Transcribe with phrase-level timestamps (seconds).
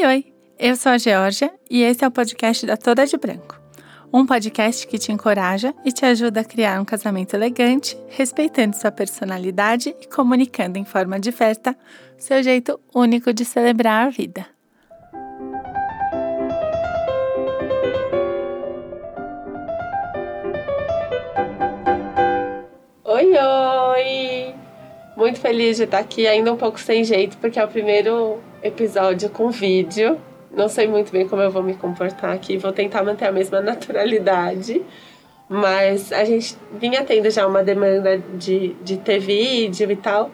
[0.00, 0.24] Oi, oi!
[0.58, 3.60] Eu sou a Georgia e esse é o podcast da Toda de Branco.
[4.10, 8.90] Um podcast que te encoraja e te ajuda a criar um casamento elegante, respeitando sua
[8.90, 11.76] personalidade e comunicando em forma diversa
[12.16, 14.46] seu jeito único de celebrar a vida.
[23.04, 24.54] Oi, oi!
[25.14, 29.30] Muito feliz de estar aqui, ainda um pouco sem jeito, porque é o primeiro episódio
[29.30, 30.20] com vídeo.
[30.50, 33.60] Não sei muito bem como eu vou me comportar aqui, vou tentar manter a mesma
[33.62, 34.82] naturalidade.
[35.48, 40.30] Mas a gente vinha tendo já uma demanda de, de ter vídeo e tal.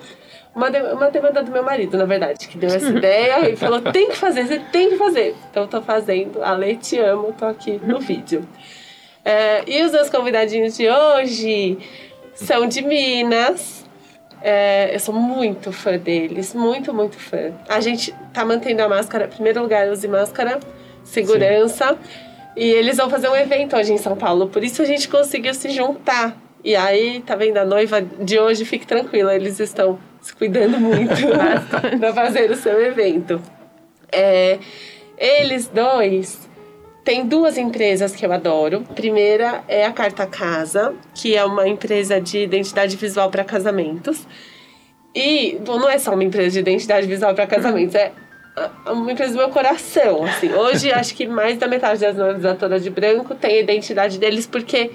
[0.55, 3.81] Uma, de, uma demanda do meu marido, na verdade, que deu essa ideia e falou:
[3.81, 5.35] tem que fazer, você tem que fazer.
[5.51, 6.43] Então eu tô fazendo.
[6.43, 8.47] A Lei, te amo, tô aqui no vídeo.
[9.25, 11.79] É, e os meus convidadinhos de hoje
[12.35, 13.86] são de Minas.
[14.49, 17.51] É, eu sou muito fã deles, muito, muito fã.
[17.69, 20.61] A gente tá mantendo a máscara, primeiro lugar, use máscara,
[21.03, 21.89] segurança.
[21.89, 21.97] Sim.
[22.57, 25.53] E eles vão fazer um evento hoje em São Paulo, por isso a gente conseguiu
[25.53, 26.41] se juntar.
[26.63, 31.11] E aí, tá vendo, a noiva de hoje, fique tranquila, eles estão se cuidando muito
[31.99, 33.43] para fazer o seu evento.
[34.13, 34.61] É,
[35.19, 36.46] eles dois
[37.07, 38.83] tem duas empresas que eu adoro.
[38.97, 44.27] Primeira é a Carta Casa, que é uma empresa de identidade visual para casamentos.
[45.15, 48.11] E bom, não é só uma empresa de identidade visual para casamentos, é
[48.89, 50.25] uma empresa do meu coração.
[50.25, 50.53] Assim.
[50.53, 54.45] Hoje, acho que mais da metade das noivas da de Branco tem a identidade deles,
[54.45, 54.91] porque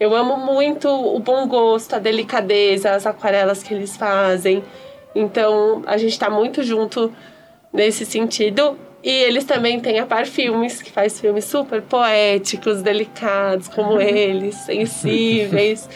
[0.00, 4.64] eu amo muito o bom gosto, a delicadeza, as aquarelas que eles fazem.
[5.14, 7.12] Então, a gente está muito junto
[7.70, 8.78] nesse sentido.
[9.02, 14.54] E eles também têm a Par Filmes, que faz filmes super poéticos, delicados, como eles,
[14.56, 15.88] sensíveis.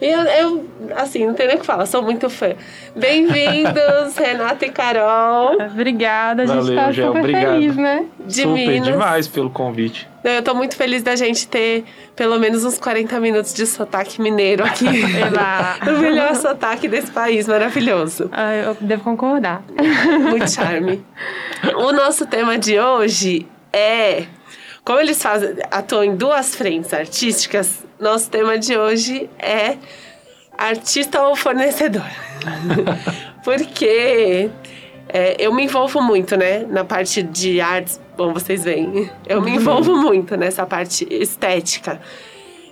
[0.00, 2.54] E eu, eu, assim, não tem nem o que falar, sou muito fã.
[2.94, 5.60] Bem-vindos, Renata e Carol.
[5.60, 7.52] Obrigada, a gente Valeu, tá super obrigado.
[7.54, 8.06] feliz, né?
[8.24, 8.86] De super Minas.
[8.86, 10.08] demais pelo convite.
[10.22, 11.84] Eu tô muito feliz da gente ter
[12.14, 14.86] pelo menos uns 40 minutos de sotaque mineiro aqui.
[15.88, 18.28] o melhor sotaque desse país, maravilhoso.
[18.30, 19.62] Ah, eu devo concordar.
[20.28, 21.04] Muito charme.
[21.74, 24.26] O nosso tema de hoje é
[24.88, 29.76] como eles fazem, atuam em duas frentes artísticas, nosso tema de hoje é
[30.56, 32.08] artista ou fornecedor.
[33.44, 34.48] Porque
[35.06, 38.00] é, eu me envolvo muito, né, na parte de artes.
[38.16, 42.00] Bom, vocês veem, eu me envolvo muito nessa parte estética.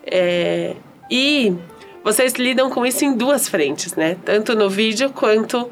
[0.06, 0.74] É,
[1.10, 1.54] e
[2.02, 4.16] vocês lidam com isso em duas frentes, né?
[4.24, 5.70] Tanto no vídeo quanto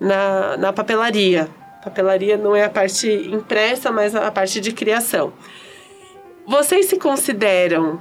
[0.00, 1.48] na, na papelaria.
[1.84, 5.32] Papelaria não é a parte impressa, mas a parte de criação.
[6.46, 8.00] Vocês se consideram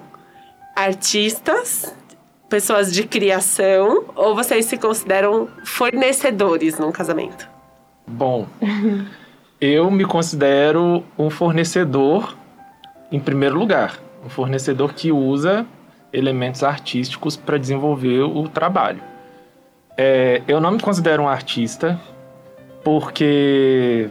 [0.76, 1.96] artistas,
[2.50, 7.48] pessoas de criação, ou vocês se consideram fornecedores num casamento?
[8.06, 8.48] Bom,
[9.62, 12.36] eu me considero um fornecedor
[13.12, 13.98] em primeiro lugar.
[14.26, 15.66] Um fornecedor que usa
[16.12, 19.02] elementos artísticos para desenvolver o trabalho.
[19.98, 22.00] É, eu não me considero um artista
[22.84, 24.10] porque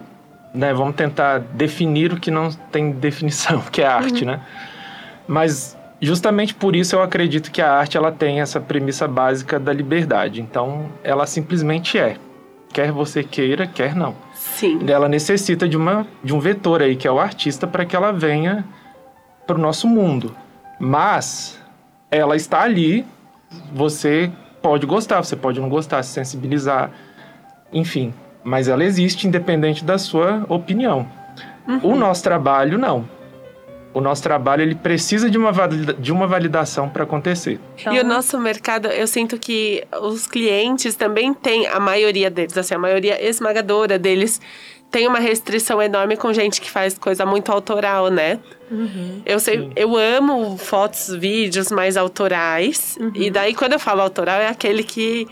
[0.54, 4.32] né, vamos tentar definir o que não tem definição, que é arte, uhum.
[4.32, 4.40] né?
[5.26, 9.72] Mas justamente por isso eu acredito que a arte ela tem essa premissa básica da
[9.72, 10.40] liberdade.
[10.40, 12.16] Então, ela simplesmente é.
[12.72, 14.14] Quer você queira, quer não.
[14.34, 14.80] Sim.
[14.88, 18.12] Ela necessita de, uma, de um vetor aí, que é o artista, para que ela
[18.12, 18.64] venha
[19.46, 20.34] para o nosso mundo.
[20.80, 21.60] Mas
[22.10, 23.04] ela está ali,
[23.72, 24.32] você
[24.62, 26.90] pode gostar, você pode não gostar, se sensibilizar,
[27.72, 28.12] enfim
[28.44, 31.08] mas ela existe independente da sua opinião.
[31.66, 31.92] Uhum.
[31.92, 33.08] O nosso trabalho não.
[33.94, 35.52] O nosso trabalho ele precisa de uma,
[35.98, 37.60] de uma validação para acontecer.
[37.78, 37.94] Então...
[37.94, 42.74] E o nosso mercado, eu sinto que os clientes também têm, a maioria deles, assim,
[42.74, 44.40] a maioria esmagadora deles
[44.90, 48.38] tem uma restrição enorme com gente que faz coisa muito autoral, né?
[48.70, 49.22] Uhum.
[49.24, 49.72] Eu sei, Sim.
[49.74, 52.98] eu amo fotos, vídeos mais autorais.
[53.00, 53.10] Uhum.
[53.14, 55.26] E daí, quando eu falo autoral, é aquele que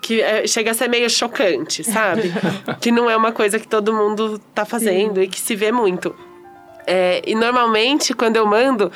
[0.00, 2.32] que é, chega a ser meio chocante, sabe?
[2.80, 5.22] que não é uma coisa que todo mundo tá fazendo Sim.
[5.22, 6.14] e que se vê muito.
[6.86, 8.92] É, e normalmente, quando eu mando,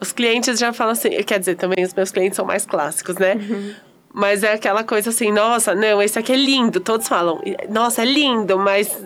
[0.00, 3.34] os clientes já falam assim, quer dizer, também os meus clientes são mais clássicos, né?
[3.34, 3.74] Uhum.
[4.12, 6.80] Mas é aquela coisa assim, nossa, não, esse aqui é lindo.
[6.80, 8.96] Todos falam, nossa, é lindo, mas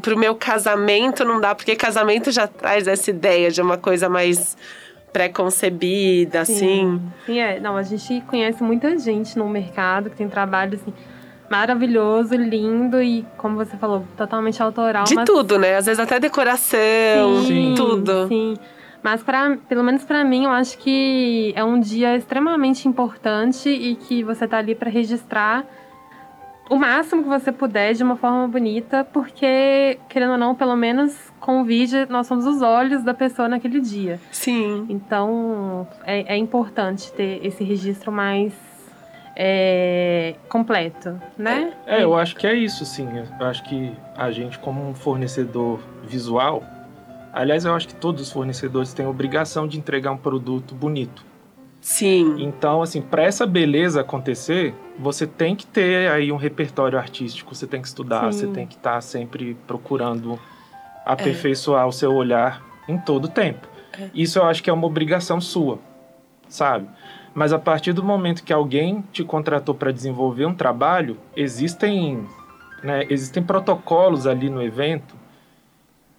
[0.00, 4.56] pro meu casamento não dá, porque casamento já traz essa ideia de uma coisa mais
[5.16, 7.00] pré-concebida, assim.
[7.24, 7.58] Sim, é.
[7.58, 10.92] Não, a gente conhece muita gente no mercado que tem trabalho, assim,
[11.48, 15.04] maravilhoso, lindo e, como você falou, totalmente autoral.
[15.04, 15.24] De mas...
[15.24, 15.76] tudo, né?
[15.76, 18.28] Às vezes até decoração, sim, tudo.
[18.28, 18.56] Sim.
[19.02, 23.94] Mas, pra, pelo menos para mim, eu acho que é um dia extremamente importante e
[23.94, 25.64] que você tá ali para registrar
[26.68, 31.32] o máximo que você puder de uma forma bonita, porque, querendo ou não, pelo menos
[31.38, 34.18] com o vídeo, nós somos os olhos da pessoa naquele dia.
[34.32, 34.86] Sim.
[34.88, 38.52] Então, é, é importante ter esse registro mais
[39.36, 41.72] é, completo, né?
[41.86, 43.08] É, eu acho que é isso, sim.
[43.38, 46.64] Eu acho que a gente, como um fornecedor visual,
[47.32, 51.24] aliás, eu acho que todos os fornecedores têm a obrigação de entregar um produto bonito.
[51.86, 52.42] Sim.
[52.42, 57.64] Então, assim, para essa beleza acontecer, você tem que ter aí um repertório artístico, você
[57.64, 58.38] tem que estudar, Sim.
[58.38, 60.36] você tem que estar sempre procurando
[61.04, 63.68] aperfeiçoar o seu olhar em todo o tempo.
[63.96, 64.10] É.
[64.12, 65.78] Isso eu acho que é uma obrigação sua,
[66.48, 66.88] sabe?
[67.32, 72.26] Mas a partir do momento que alguém te contratou para desenvolver um trabalho, existem,
[72.82, 75.14] né, existem protocolos ali no evento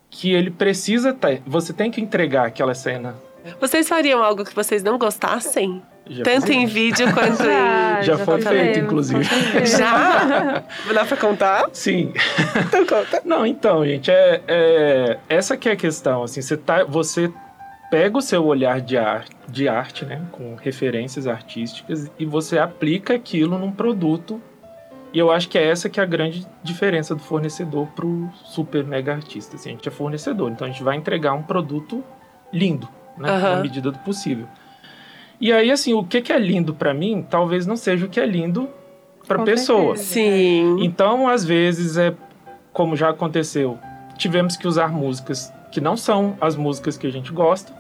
[0.09, 1.43] que ele precisa ter.
[1.45, 3.26] Você tem que entregar aquela cena.
[3.59, 5.81] Vocês fariam algo que vocês não gostassem?
[6.09, 7.45] Já Tanto em vídeo quanto em.
[7.45, 8.85] Já, Já foi tá feito, vendo?
[8.85, 9.23] inclusive.
[9.65, 10.63] Já?
[10.93, 11.69] Dá pra contar?
[11.73, 12.13] Sim.
[12.67, 13.21] Então conta.
[13.25, 17.31] Não, então, gente, é, é- essa que é a questão, assim, você, tá, você
[17.91, 23.13] pega o seu olhar de, ar, de arte, né, com referências artísticas, e você aplica
[23.13, 24.41] aquilo num produto,
[25.13, 28.83] e eu acho que é essa que é a grande diferença do fornecedor pro super
[28.83, 32.03] mega artista, assim, a gente é fornecedor, então a gente vai entregar um produto
[32.51, 33.55] lindo, né, Aham.
[33.57, 34.47] na medida do possível.
[35.39, 38.19] E aí, assim, o que que é lindo pra mim, talvez não seja o que
[38.19, 38.67] é lindo
[39.27, 39.95] pra Com pessoa.
[39.95, 40.03] certeza.
[40.13, 40.77] Sim.
[40.83, 42.13] Então, às vezes, é
[42.73, 43.77] como já aconteceu,
[44.17, 47.71] tivemos que usar músicas que não são as músicas que a gente gosta,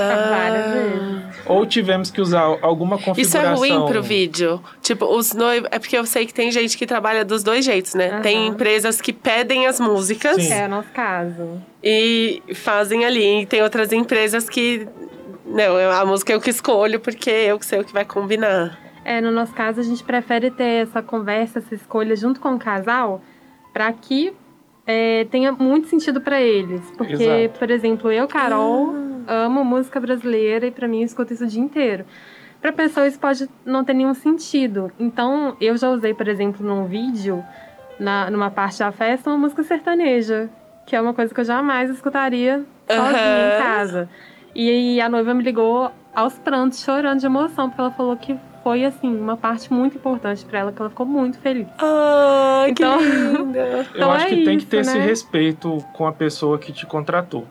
[0.00, 0.72] Várias Ah.
[0.72, 1.20] vezes.
[1.46, 3.52] ou tivemos que usar alguma Isso configuração.
[3.52, 4.60] é ruim pro vídeo.
[4.82, 5.68] Tipo, os noivos.
[5.72, 8.10] É porque eu sei que tem gente que trabalha dos dois jeitos, né?
[8.12, 8.20] Aham.
[8.22, 10.52] Tem empresas que pedem as músicas Sim.
[10.52, 11.60] É o nosso caso.
[11.82, 13.42] e fazem ali.
[13.42, 14.86] E tem outras empresas que.
[15.46, 18.78] Não, eu- a música eu que escolho porque eu que sei o que vai combinar.
[19.04, 22.58] É, no nosso caso, a gente prefere ter essa conversa, essa escolha junto com o
[22.58, 23.20] casal,
[23.72, 24.32] para que
[24.86, 26.80] é, tenha muito sentido para eles.
[26.98, 27.58] Porque, Exato.
[27.58, 28.92] por exemplo, eu, Carol,
[29.26, 32.04] amo música brasileira e para mim eu escuto isso o dia inteiro.
[32.60, 34.92] Para pessoa isso pode não ter nenhum sentido.
[34.98, 37.42] Então, eu já usei, por exemplo, num vídeo,
[37.98, 40.48] na, numa parte da festa, uma música sertaneja,
[40.86, 43.56] que é uma coisa que eu jamais escutaria sozinha Aham.
[43.56, 44.08] em casa.
[44.54, 48.36] E aí a noiva me ligou aos prantos, chorando de emoção, porque ela falou que
[48.62, 51.66] foi, assim, uma parte muito importante para ela, que ela ficou muito feliz.
[51.78, 53.58] Ai, que Então- linda.
[53.64, 55.04] Eu Então acho é que tem que ter esse né?
[55.06, 57.46] respeito com a pessoa que te contratou.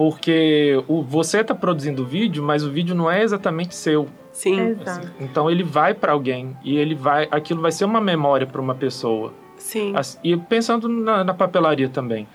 [0.00, 4.08] Porque o, você está produzindo o vídeo, mas o vídeo não é exatamente seu.
[4.32, 5.02] Sim, assim.
[5.20, 8.74] Então ele vai para alguém e ele vai, aquilo vai ser uma memória para uma
[8.74, 9.34] pessoa.
[9.58, 9.92] sim.
[9.94, 12.26] Assim, E pensando na, na papelaria também.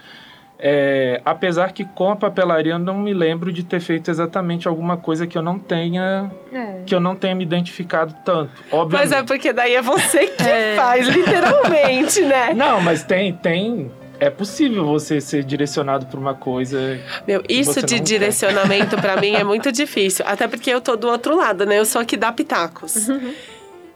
[0.60, 4.96] É, apesar que com a papelaria eu não me lembro de ter feito exatamente alguma
[4.96, 6.84] coisa que eu não tenha É.
[6.86, 8.52] que eu não tenha me identificado tanto.
[8.72, 9.14] Mas Obviamente.
[9.16, 10.76] é porque daí é você que É.
[10.76, 12.54] faz, literalmente, né?
[12.54, 17.00] Não, mas tem tem é possível você ser direcionado por uma coisa.
[17.28, 20.26] Meu, isso de direcionamento pra mim é muito difícil.
[20.28, 21.80] Até porque eu tô do outro lado, né?
[21.80, 23.08] Eu sou aqui da Pitacos.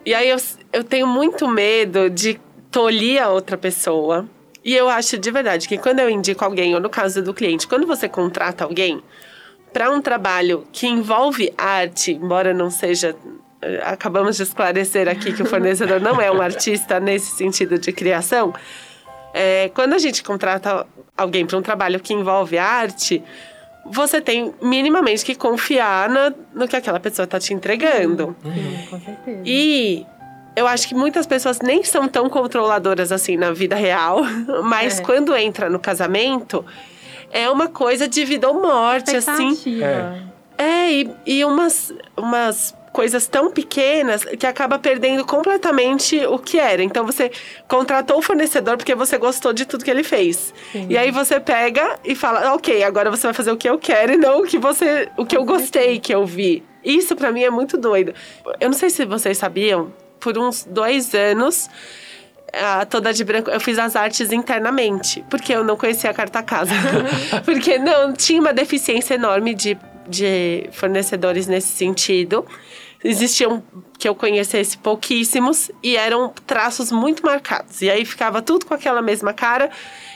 [0.05, 0.37] E aí eu,
[0.73, 2.39] eu tenho muito medo de
[2.71, 4.25] tolir a outra pessoa.
[4.63, 7.67] E eu acho de verdade que quando eu indico alguém, ou no caso do cliente,
[7.67, 9.01] quando você contrata alguém
[9.71, 13.15] para um trabalho que envolve arte, embora não seja.
[13.61, 17.91] eh, Acabamos de esclarecer aqui que o fornecedor não é um artista nesse sentido de
[17.91, 18.53] criação.
[19.33, 20.85] É, quando a gente contrata
[21.17, 23.21] alguém para um trabalho que envolve arte,
[23.85, 28.35] você tem minimamente que confiar na- no que aquela pessoa está te entregando.
[28.43, 29.41] Sim, com certeza.
[29.45, 30.05] E
[30.55, 34.21] eu acho que muitas pessoas nem são tão controladoras assim na vida real,
[34.63, 35.03] mas É.
[35.03, 36.65] quando entra no casamento,
[37.31, 39.49] é uma coisa de vida ou morte, assim.
[39.49, 40.29] Expectativa.
[40.57, 46.83] É, e, e umas, umas coisas tão pequenas que acaba perdendo completamente o que era.
[46.83, 47.31] Então você
[47.65, 50.53] contratou o fornecedor porque você gostou de tudo que ele fez.
[50.73, 50.85] Sim.
[50.89, 54.15] E aí você pega e fala, ok, agora você vai fazer o que eu quero
[54.15, 55.07] e não o que você.
[55.15, 56.61] o que eu gostei que eu vi.
[56.83, 58.13] Isso pra mim é muito doido.
[58.59, 61.69] Eu não sei se vocês sabiam, por uns dois anos.
[62.89, 66.73] Toda de branco, eu fiz as artes internamente, porque eu não conhecia a carta casa.
[67.45, 72.45] porque não tinha uma deficiência enorme de, de fornecedores nesse sentido.
[73.03, 73.63] Existiam,
[73.97, 77.81] que eu conhecesse, pouquíssimos, e eram traços muito marcados.
[77.81, 79.69] E aí ficava tudo com aquela mesma cara,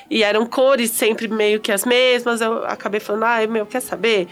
[0.09, 2.41] e eram cores sempre meio que as mesmas.
[2.41, 4.27] Eu acabei falando, ai meu, quer saber?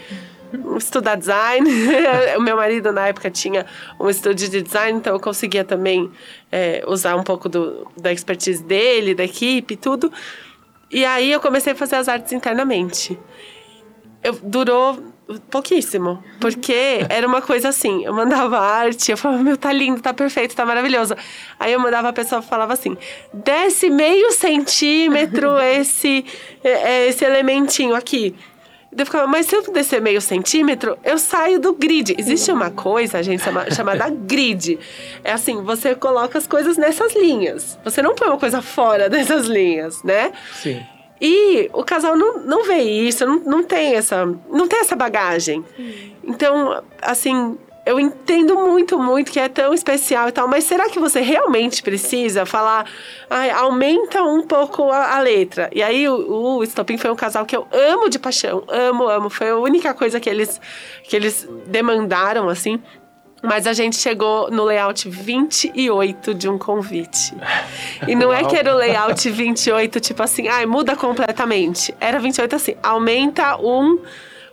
[0.76, 1.66] estudar design.
[2.36, 3.66] o meu marido, na época, tinha
[3.98, 6.10] um estúdio de design, então eu conseguia também
[6.50, 10.12] é, usar um pouco do, da expertise dele, da equipe, tudo.
[10.90, 13.18] E aí eu comecei a fazer as artes internamente.
[14.22, 16.22] Eu, durou pouquíssimo.
[16.40, 20.54] Porque era uma coisa assim, eu mandava arte, eu falava, meu, tá lindo, tá perfeito,
[20.54, 21.14] tá maravilhoso.
[21.58, 22.96] Aí eu mandava a pessoa falava assim,
[23.32, 26.24] desce meio centímetro esse,
[26.62, 28.34] é, esse elementinho aqui.
[28.96, 32.14] Eu ficava, mas se eu descer meio centímetro, eu saio do grid.
[32.18, 34.78] Existe uma coisa, gente, chama, chamada grid.
[35.24, 37.78] É assim, você coloca as coisas nessas linhas.
[37.84, 40.32] Você não põe uma coisa fora dessas linhas, né?
[40.52, 40.82] Sim.
[41.24, 45.64] E o casal não, não vê isso, não, não, tem essa, não tem essa bagagem.
[46.24, 50.98] Então, assim, eu entendo muito, muito que é tão especial e tal, mas será que
[50.98, 52.86] você realmente precisa falar,
[53.30, 55.70] ai, aumenta um pouco a, a letra?
[55.72, 59.30] E aí o, o Stopin foi um casal que eu amo de paixão, amo, amo.
[59.30, 60.60] Foi a única coisa que eles,
[61.04, 62.82] que eles demandaram, assim.
[63.42, 67.34] Mas a gente chegou no layout 28 de um convite.
[68.06, 71.92] E não é que era o layout 28, tipo assim, ai, muda completamente.
[72.00, 73.98] Era 28 assim, aumenta um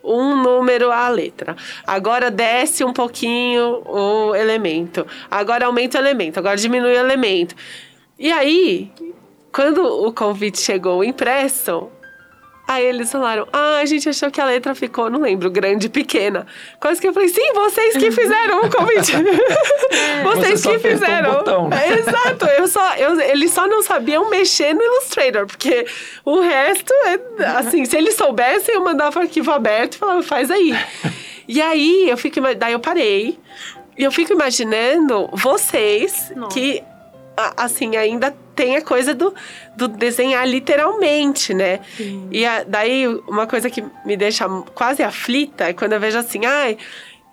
[0.04, 1.56] um número a letra.
[1.86, 5.06] Agora desce um pouquinho o elemento.
[5.30, 6.40] Agora aumenta o elemento.
[6.40, 7.54] Agora diminui o elemento.
[8.18, 8.92] E aí,
[9.52, 11.90] quando o convite chegou impresso,
[12.70, 16.46] Aí eles falaram: Ah, a gente achou que a letra ficou, não lembro, grande, pequena.
[16.80, 19.12] Quase que eu falei: Sim, vocês que fizeram o convite.
[20.24, 21.32] vocês Você que fizeram.
[21.32, 21.82] Um botão, né?
[21.98, 25.88] Exato, eu só, eu, eles só não sabiam mexer no Illustrator, porque
[26.24, 30.78] o resto, é, assim, se eles soubessem, eu mandava arquivo aberto e falava: Faz aí.
[31.48, 33.40] e aí eu fico, daí eu parei.
[33.98, 36.54] E eu fico imaginando vocês Nossa.
[36.54, 36.84] que,
[37.56, 39.34] assim, ainda tem a coisa do,
[39.76, 41.80] do desenhar literalmente, né?
[41.96, 42.28] Sim.
[42.32, 46.46] E a, daí, uma coisa que me deixa quase aflita é quando eu vejo assim,
[46.46, 46.78] ai.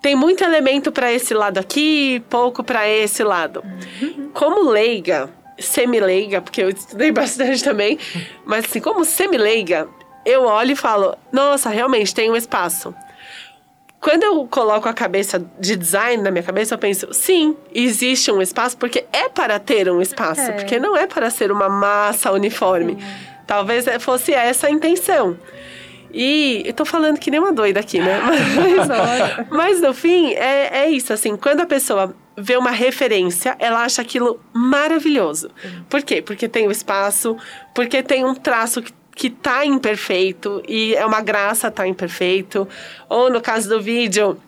[0.01, 3.63] tem muito elemento para esse lado aqui, pouco para esse lado.
[4.01, 4.29] Uhum.
[4.33, 7.99] Como leiga, semi-leiga, porque eu estudei bastante também,
[8.45, 9.87] mas assim, como semi-leiga,
[10.25, 12.93] eu olho e falo: nossa, realmente tem um espaço.
[13.99, 18.41] Quando eu coloco a cabeça de design na minha cabeça, eu penso, sim, existe um
[18.41, 20.51] espaço, porque é para ter um espaço, é.
[20.51, 22.93] porque não é para ser uma massa uniforme.
[22.93, 23.07] Sim.
[23.47, 25.37] Talvez fosse essa a intenção.
[26.13, 28.19] E eu tô falando que nem uma doida aqui, né?
[28.77, 33.83] Mas, mas no fim, é, é isso, assim, quando a pessoa vê uma referência, ela
[33.83, 35.49] acha aquilo maravilhoso.
[35.89, 36.21] Por quê?
[36.21, 37.35] Porque tem o espaço,
[37.73, 42.67] porque tem um traço que que tá imperfeito e é uma graça tá imperfeito.
[43.09, 44.39] Ou no caso do vídeo,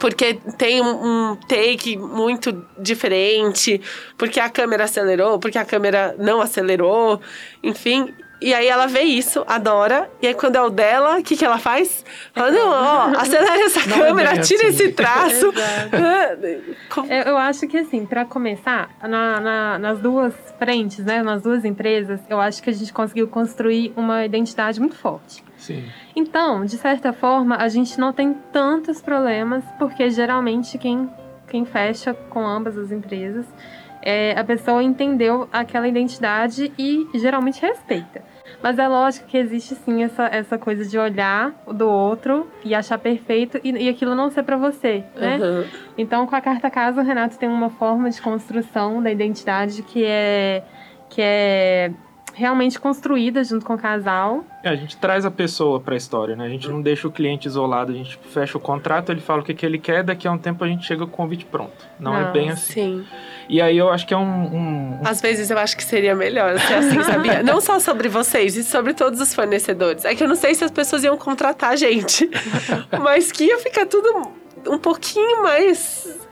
[0.00, 3.80] porque tem um, um, take muito diferente,
[4.16, 7.20] porque a câmera acelerou, porque a câmera não acelerou,
[7.62, 8.12] enfim.
[8.40, 11.44] E aí ela vê isso, adora, e aí quando é o dela, o que, que
[11.44, 12.04] ela faz?
[12.34, 14.84] Fala, não, ó, acelera essa não é câmera, é tira assim.
[14.84, 15.52] esse traço.
[17.26, 22.20] eu acho que assim, para começar, na, na, nas duas frentes, né, nas duas empresas,
[22.28, 25.42] eu acho que a gente conseguiu construir uma identidade muito forte.
[25.56, 25.84] Sim.
[26.14, 31.08] Então, de certa forma, a gente não tem tantos problemas, porque geralmente quem,
[31.48, 33.46] quem fecha com ambas as empresas
[34.06, 38.22] é, a pessoa entendeu aquela identidade e geralmente respeita.
[38.62, 42.98] Mas é lógico que existe sim essa, essa coisa de olhar do outro e achar
[42.98, 45.38] perfeito e, e aquilo não ser para você, né?
[45.38, 45.64] Uhum.
[45.98, 50.04] Então, com a carta casa, o Renato tem uma forma de construção da identidade que
[50.04, 50.62] é
[51.10, 51.90] que é
[52.36, 54.44] realmente construída junto com o casal.
[54.62, 56.44] É, a gente traz a pessoa para a história, né?
[56.44, 59.44] A gente não deixa o cliente isolado, a gente fecha o contrato, ele fala o
[59.44, 61.86] que, que ele quer, daqui a um tempo a gente chega com o convite pronto.
[61.98, 62.72] Não, não é bem assim.
[62.72, 63.06] Sim.
[63.48, 66.58] E aí eu acho que é um, um, Às vezes eu acho que seria melhor
[66.58, 67.40] ser assim, sabia?
[67.44, 70.04] não só sobre vocês, e sobre todos os fornecedores.
[70.04, 72.28] É que eu não sei se as pessoas iam contratar a gente,
[73.00, 74.30] mas que ia ficar tudo
[74.68, 76.25] um pouquinho mais é,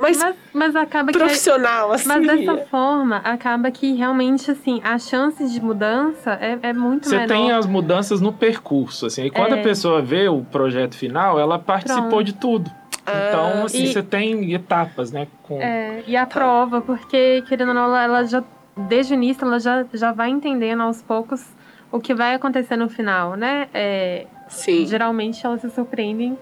[0.00, 2.08] mas, mas, mas acaba profissional, que, assim.
[2.08, 7.16] Mas dessa forma, acaba que realmente, assim, as chances de mudança é, é muito Você
[7.16, 7.28] menor.
[7.28, 9.24] Você tem as mudanças no percurso, assim.
[9.24, 9.60] E quando é.
[9.60, 12.24] a pessoa vê o projeto final, ela participou Pronto.
[12.24, 12.70] de tudo.
[13.02, 15.26] Então, ah, assim, e, você tem etapas, né?
[15.42, 15.60] Com...
[15.60, 16.34] É, e a tá.
[16.34, 18.42] prova, porque, querendo ou não, ela já,
[18.76, 21.44] desde o início, ela já, já vai entendendo aos poucos
[21.90, 23.68] o que vai acontecer no final, né?
[23.74, 24.86] É, Sim.
[24.86, 26.36] Geralmente elas se surpreendem.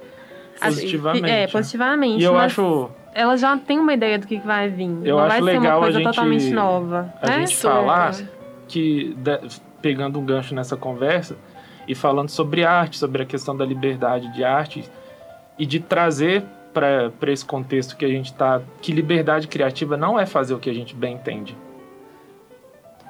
[0.61, 1.25] Positivamente.
[1.25, 2.20] Assim, é, positivamente.
[2.20, 4.90] E eu acho ela já tem uma ideia do que vai vir.
[5.04, 7.14] Eu não acho vai legal ser uma coisa a gente, totalmente nova.
[7.22, 7.46] A né?
[7.46, 8.14] gente falar
[8.66, 9.16] que,
[9.82, 11.36] pegando um gancho nessa conversa,
[11.86, 14.84] e falando sobre arte, sobre a questão da liberdade de arte,
[15.58, 20.26] e de trazer para esse contexto que a gente está, que liberdade criativa não é
[20.26, 21.56] fazer o que a gente bem entende.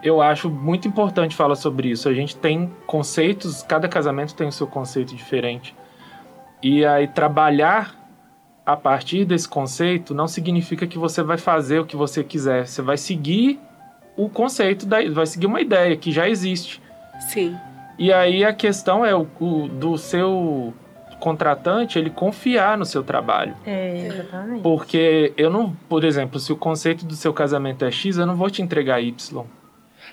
[0.02, 2.08] Eu acho muito importante falar sobre isso.
[2.08, 5.74] A gente tem conceitos, cada casamento tem o seu conceito diferente.
[6.62, 7.97] E aí trabalhar
[8.68, 12.66] a partir desse conceito não significa que você vai fazer o que você quiser.
[12.66, 13.58] Você vai seguir
[14.14, 16.78] o conceito, da, vai seguir uma ideia que já existe.
[17.30, 17.56] Sim.
[17.98, 20.74] E aí a questão é o, o do seu
[21.18, 23.56] contratante ele confiar no seu trabalho.
[23.64, 24.60] É, exatamente.
[24.60, 28.36] Porque eu não, por exemplo, se o conceito do seu casamento é X, eu não
[28.36, 29.46] vou te entregar Y.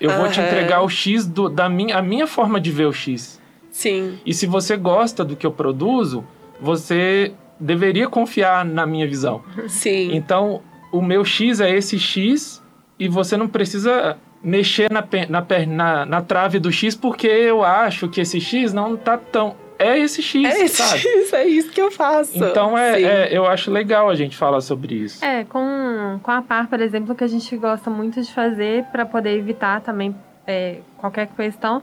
[0.00, 2.92] Eu vou te entregar o X do, da minha, a minha forma de ver o
[2.92, 3.38] X.
[3.70, 4.18] Sim.
[4.24, 6.24] E se você gosta do que eu produzo,
[6.58, 9.42] você deveria confiar na minha visão.
[9.68, 10.14] Sim.
[10.14, 12.62] Então, o meu X é esse X
[12.98, 18.08] e você não precisa mexer na, na, na, na trave do X porque eu acho
[18.08, 19.56] que esse X não tá tão.
[19.78, 21.02] É esse X, É esse sabe?
[21.20, 22.32] isso, é isso que eu faço.
[22.36, 25.22] Então, é, é- eu acho legal a gente falar sobre isso.
[25.22, 29.04] É, com, com a par, por exemplo, que a gente gosta muito de fazer para
[29.04, 31.82] poder evitar também é, qualquer questão,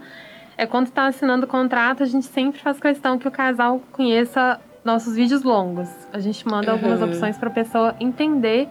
[0.57, 4.59] é quando está assinando o contrato, a gente sempre faz questão que o casal conheça
[4.83, 5.89] nossos vídeos longos.
[6.11, 7.07] A gente manda algumas Uhum.
[7.07, 8.67] opções para a pessoa entender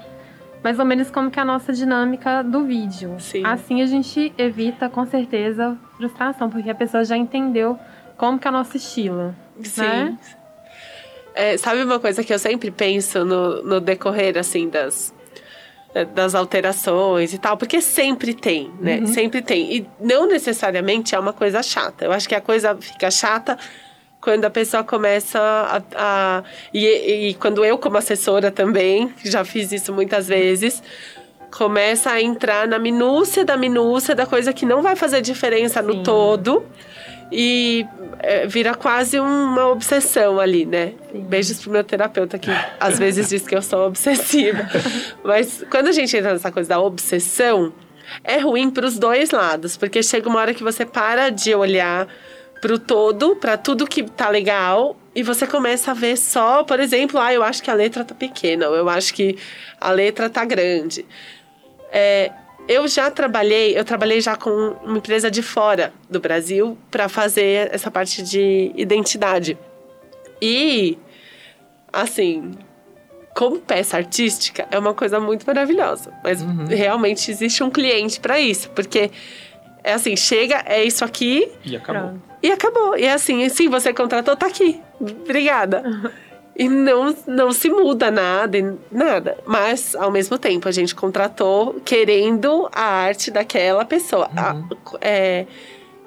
[0.62, 3.16] mais ou menos como que é a nossa dinâmica do vídeo.
[3.19, 3.45] Sim.
[3.45, 7.78] Assim a gente evita com certeza frustração, porque a pessoa já entendeu
[8.16, 9.35] como que é o nosso estilo.
[9.62, 9.81] Sim.
[9.83, 10.19] né?
[11.35, 15.14] É, sabe uma coisa que eu sempre penso no, no decorrer, assim, das,
[15.95, 17.57] é, das alterações e tal?
[17.57, 18.99] Porque sempre tem, né?
[19.00, 19.07] Uhum.
[19.07, 19.75] Sempre tem.
[19.78, 22.04] E não necessariamente é uma coisa chata.
[22.04, 23.59] Eu acho que a coisa fica chata
[24.22, 25.82] quando a pessoa começa a.
[25.96, 26.86] a- e,
[27.30, 30.82] e quando eu, como assessora também, já fiz isso muitas vezes.
[31.50, 35.94] Começa a entrar na minúcia da minúcia da coisa que não vai fazer diferença no
[35.96, 36.02] Sim.
[36.02, 36.64] todo
[37.30, 37.84] e
[38.20, 40.92] é, vira quase uma obsessão ali, né?
[41.12, 41.20] Sim.
[41.20, 42.50] Beijos pro meu terapeuta que
[42.80, 44.66] às vezes diz que eu sou obsessiva.
[45.22, 47.70] Mas quando a gente entra nessa coisa da obsessão,
[48.24, 52.06] é ruim pros dois lados, porque chega uma hora que você para de olhar
[52.62, 57.19] pro todo, para tudo que tá legal, e você começa a ver só, por exemplo,
[57.21, 59.37] ah, eu acho que a letra tá pequena, ou eu acho que
[59.81, 61.04] a letra tá grande.
[61.90, 62.31] É,
[62.69, 64.50] eu já trabalhei, eu trabalhei já com
[64.85, 69.59] uma empresa de fora do Brasil para fazer essa parte de identidade.
[70.40, 70.97] E
[71.92, 72.52] assim,
[73.35, 76.64] como peça artística é uma coisa muito maravilhosa, mas Uhum.
[76.66, 79.11] realmente existe um cliente para isso, porque
[79.83, 82.03] é assim, chega, é isso aqui E acabou.
[82.11, 82.32] Pronto.
[82.42, 82.96] E acabou.
[82.96, 84.81] E é assim, sim, você contratou, tá aqui.
[85.00, 86.12] Obrigada.
[86.57, 89.38] E não, não se muda nada, nada.
[89.46, 94.31] Mas, ao mesmo tempo, a gente contratou querendo a arte daquela pessoa.
[94.37, 94.57] A-
[95.00, 95.46] é,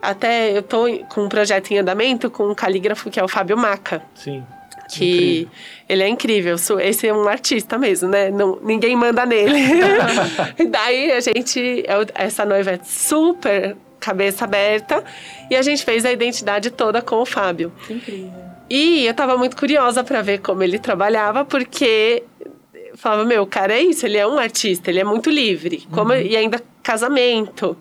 [0.01, 3.57] até eu tô com um projeto em andamento com um calígrafo que é o Fábio
[3.57, 4.03] Maca.
[4.13, 4.43] Sim.
[4.87, 5.03] Que
[5.41, 5.49] Incrível.
[5.89, 6.55] ele é incrível.
[6.79, 8.29] Esse é um artista mesmo, né?
[8.29, 9.57] Não, ninguém manda nele.
[10.59, 11.83] e daí a gente.
[11.87, 15.03] é Essa noiva é super cabeça aberta.
[15.49, 17.71] E a gente fez a identidade toda com o Fábio.
[17.89, 18.31] Incrível.
[18.69, 23.47] E eu tava muito curiosa pra ver como ele trabalhava, porque eu falava, meu, o
[23.47, 25.87] cara é isso, ele é um artista, ele é muito livre.
[25.91, 27.77] Como, E ainda casamento.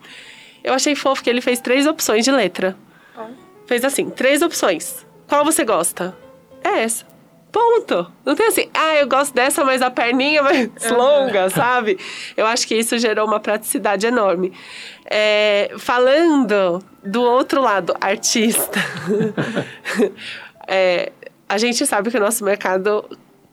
[0.63, 2.77] Eu achei fofo que ele fez três opções de letra.
[3.67, 5.07] Fez assim, três opções.
[5.27, 6.15] Qual você gosta?
[6.63, 7.07] É essa.
[7.55, 8.11] Ponto.
[8.25, 11.97] Não tem assim, ah, eu gosto dessa, mas a perninha é mais longa, sabe?
[12.37, 14.53] Eu acho que isso gerou uma praticidade enorme.
[15.09, 18.81] É, falando do outro lado, artista.
[20.67, 21.13] É,
[21.47, 23.05] a gente sabe que o nosso mercado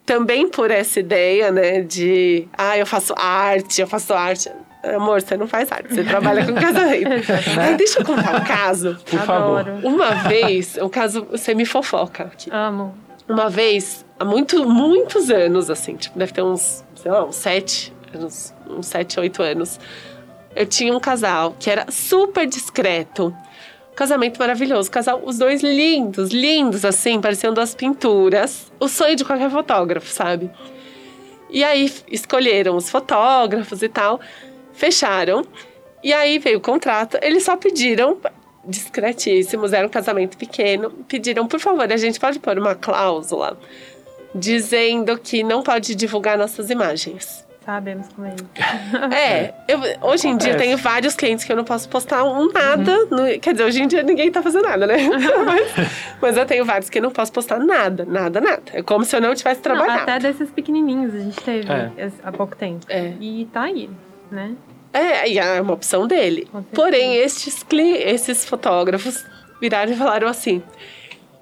[0.05, 4.49] também por essa ideia, né, de ah, eu faço arte, eu faço arte.
[4.95, 7.09] Amor, você não faz arte, você trabalha com casamento.
[7.59, 8.97] Ai, deixa eu contar um caso.
[9.05, 9.65] Por favor.
[9.83, 12.49] Uma vez, um caso, você me fofoca aqui.
[12.49, 12.95] Amo.
[13.31, 17.93] Uma vez, há muito, muitos anos, assim, tipo, deve ter uns, sei lá, uns sete,
[18.13, 19.79] uns, uns sete, oito anos.
[20.53, 23.33] Eu tinha um casal que era super discreto.
[23.95, 24.91] Casamento maravilhoso.
[24.91, 28.69] Casal, os dois lindos, lindos, assim, pareciam duas pinturas.
[28.77, 30.51] O sonho de qualquer fotógrafo, sabe?
[31.49, 34.19] E aí escolheram os fotógrafos e tal,
[34.73, 35.45] fecharam.
[36.03, 37.17] E aí veio o contrato.
[37.21, 38.17] Eles só pediram,
[38.65, 43.57] discretíssimos, era um casamento pequeno, pediram, por favor, a gente pode pôr uma cláusula
[44.33, 47.45] dizendo que não pode divulgar nossas imagens.
[47.65, 48.45] Sabemos como é isso.
[49.15, 52.51] É, eu, hoje em dia eu tenho vários clientes que eu não posso postar um
[52.51, 53.05] nada.
[53.05, 54.95] no- quer dizer, hoje em dia ninguém tá fazendo nada, né?
[55.45, 55.71] mas,
[56.19, 58.63] mas eu tenho vários que eu não posso postar nada, nada, nada.
[58.73, 60.01] É como se eu não tivesse Não, trabalhado.
[60.01, 61.91] até desses pequenininhos a gente teve É.
[62.23, 62.85] há pouco tempo.
[62.89, 63.13] É.
[63.19, 63.89] E tá aí,
[64.31, 64.53] né?
[64.93, 66.47] É, e é uma opção dele.
[66.73, 69.23] Porém, estes, cli- esses fotógrafos
[69.61, 70.61] viraram e falaram assim: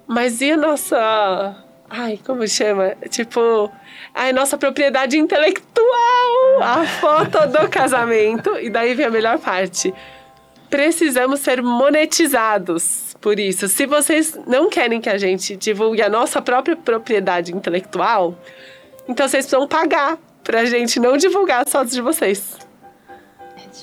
[0.06, 1.56] Mas e a nossa.
[1.88, 2.94] Ai, como chama?
[3.08, 3.68] Tipo,
[4.14, 6.62] ai, nossa propriedade intelectual!
[6.62, 8.56] A foto do casamento.
[8.60, 9.92] E daí vem a melhor parte.
[10.68, 13.66] Precisamos ser monetizados por isso.
[13.66, 18.38] Se vocês não querem que a gente divulgue a nossa própria propriedade intelectual,
[19.08, 22.56] então vocês precisam pagar pra gente não divulgar as fotos de vocês.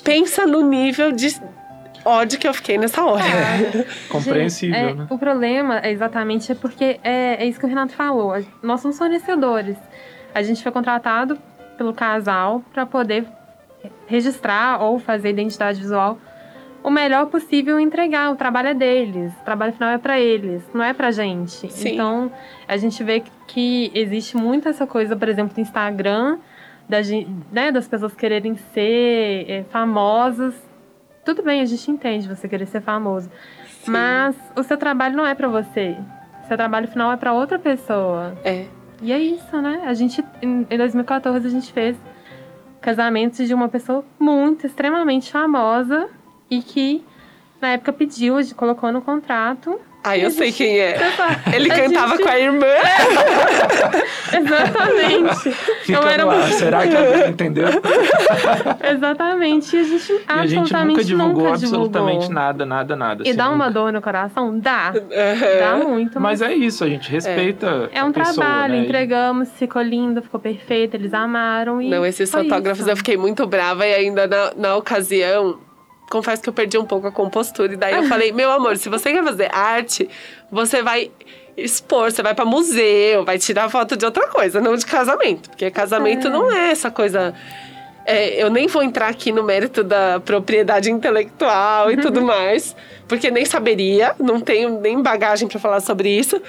[0.02, 1.28] Pensa no nível de.
[2.04, 3.24] ódio que eu fiquei nessa hora.
[4.08, 5.06] Compreensível, Gente, é, né?
[5.10, 8.42] O problema é exatamente é porque é, é isso que o Renato falou.
[8.62, 9.76] Nós somos fornecedores.
[10.34, 11.38] A gente foi contratado
[11.76, 13.26] pelo casal para poder
[14.06, 16.18] registrar ou fazer identidade visual
[16.82, 18.30] o melhor possível e entregar.
[18.32, 21.70] O trabalho é deles, o trabalho final é para eles, não é pra gente.
[21.70, 21.94] Sim.
[21.94, 22.32] Então,
[22.66, 26.38] a gente vê que existe muito essa coisa, por exemplo, do Instagram,
[26.88, 26.98] da,
[27.52, 30.54] né, das pessoas quererem ser é, famosas.
[31.24, 33.30] Tudo bem, a gente entende você querer ser famoso.
[33.86, 35.96] Mas o seu trabalho não é pra você.
[36.44, 38.36] O seu trabalho final é pra outra pessoa.
[38.44, 38.66] É.
[39.02, 39.82] E é isso, né?
[39.84, 41.96] A gente, em em 2014, a gente fez
[42.80, 46.08] casamento de uma pessoa muito, extremamente famosa
[46.50, 47.04] e que
[47.60, 49.80] na época pediu, a gente colocou no contrato.
[50.04, 50.96] Ah, eu sei quem é.
[51.52, 52.66] Ele A cantava gente- com a irmã.
[54.32, 55.50] Exatamente.
[55.82, 56.38] Fica eu era no ar.
[56.38, 57.68] muito- Será que alguém entendeu?
[58.96, 59.76] Exatamente.
[59.76, 62.34] E a gente E a gente nunca divulgou nunca absolutamente divulgou.
[62.34, 63.22] nada, nada, nada.
[63.24, 63.70] E assim, dá uma nunca.
[63.80, 64.58] dor no coração?
[64.58, 64.92] Dá.
[64.92, 68.80] Dá muito, Mas é isso, a gente respeita É um a pessoa, trabalho, né?
[68.84, 72.90] entregamos, ficou lindo, ficou perfeito, eles amaram e Não, esses fotógrafos isso.
[72.90, 75.58] eu fiquei muito brava e ainda na, na ocasião,
[76.10, 77.72] confesso que eu perdi um pouco a compostura.
[77.72, 80.08] E daí eu falei, meu amor, se você quer fazer arte,
[80.50, 81.10] você vai
[81.56, 85.50] expor, você vai pra museu, vai tirar foto de outra coisa, não de casamento.
[85.50, 86.30] Porque casamento É.
[86.30, 87.34] não é essa coisa.
[88.06, 92.74] é, eu nem vou entrar aqui no mérito da propriedade intelectual e tudo mais,
[93.06, 96.40] porque nem saberia, não tenho nem bagagem pra falar sobre isso.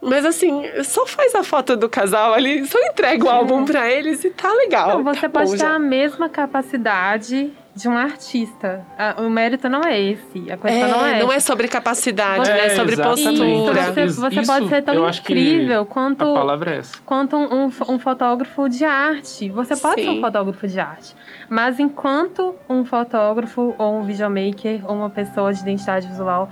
[0.00, 4.24] Mas assim, só faz a foto do casal ali, só entrega o álbum pra eles
[4.24, 4.98] e tá legal.
[4.98, 8.84] Não, você tá pode ter a mesma capacidade de um artista.
[9.18, 10.50] O mérito não é esse.
[10.52, 11.22] A questão É, não é.
[11.22, 12.66] não é sobre capacidade, É, né?
[12.66, 13.24] É sobre exatamente.
[13.38, 13.80] postura.
[13.80, 16.98] Isso, você, Isso- você pode ser tão incrível quanto, A palavra é essa.
[17.06, 19.48] quanto um, um fotógrafo de arte.
[19.48, 20.18] Você pode ser Sim.
[20.18, 21.14] um fotógrafo de arte.
[21.48, 26.50] Mas enquanto um fotógrafo ou um videomaker ou uma pessoa de identidade visual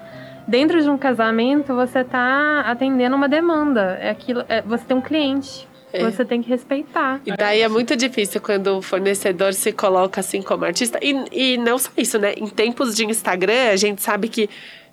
[0.48, 3.98] dentro de um casamento, você está atendendo uma demanda.
[4.00, 5.68] É aquilo, é- você tem um cliente.
[5.92, 6.04] É.
[6.04, 7.20] Você tem que respeitar.
[7.26, 10.98] E daí é muito difícil quando o fornecedor se coloca assim como artista.
[11.02, 12.34] E, e não só isso, né?
[12.36, 14.48] Em tempos de Instagram, a gente sabe que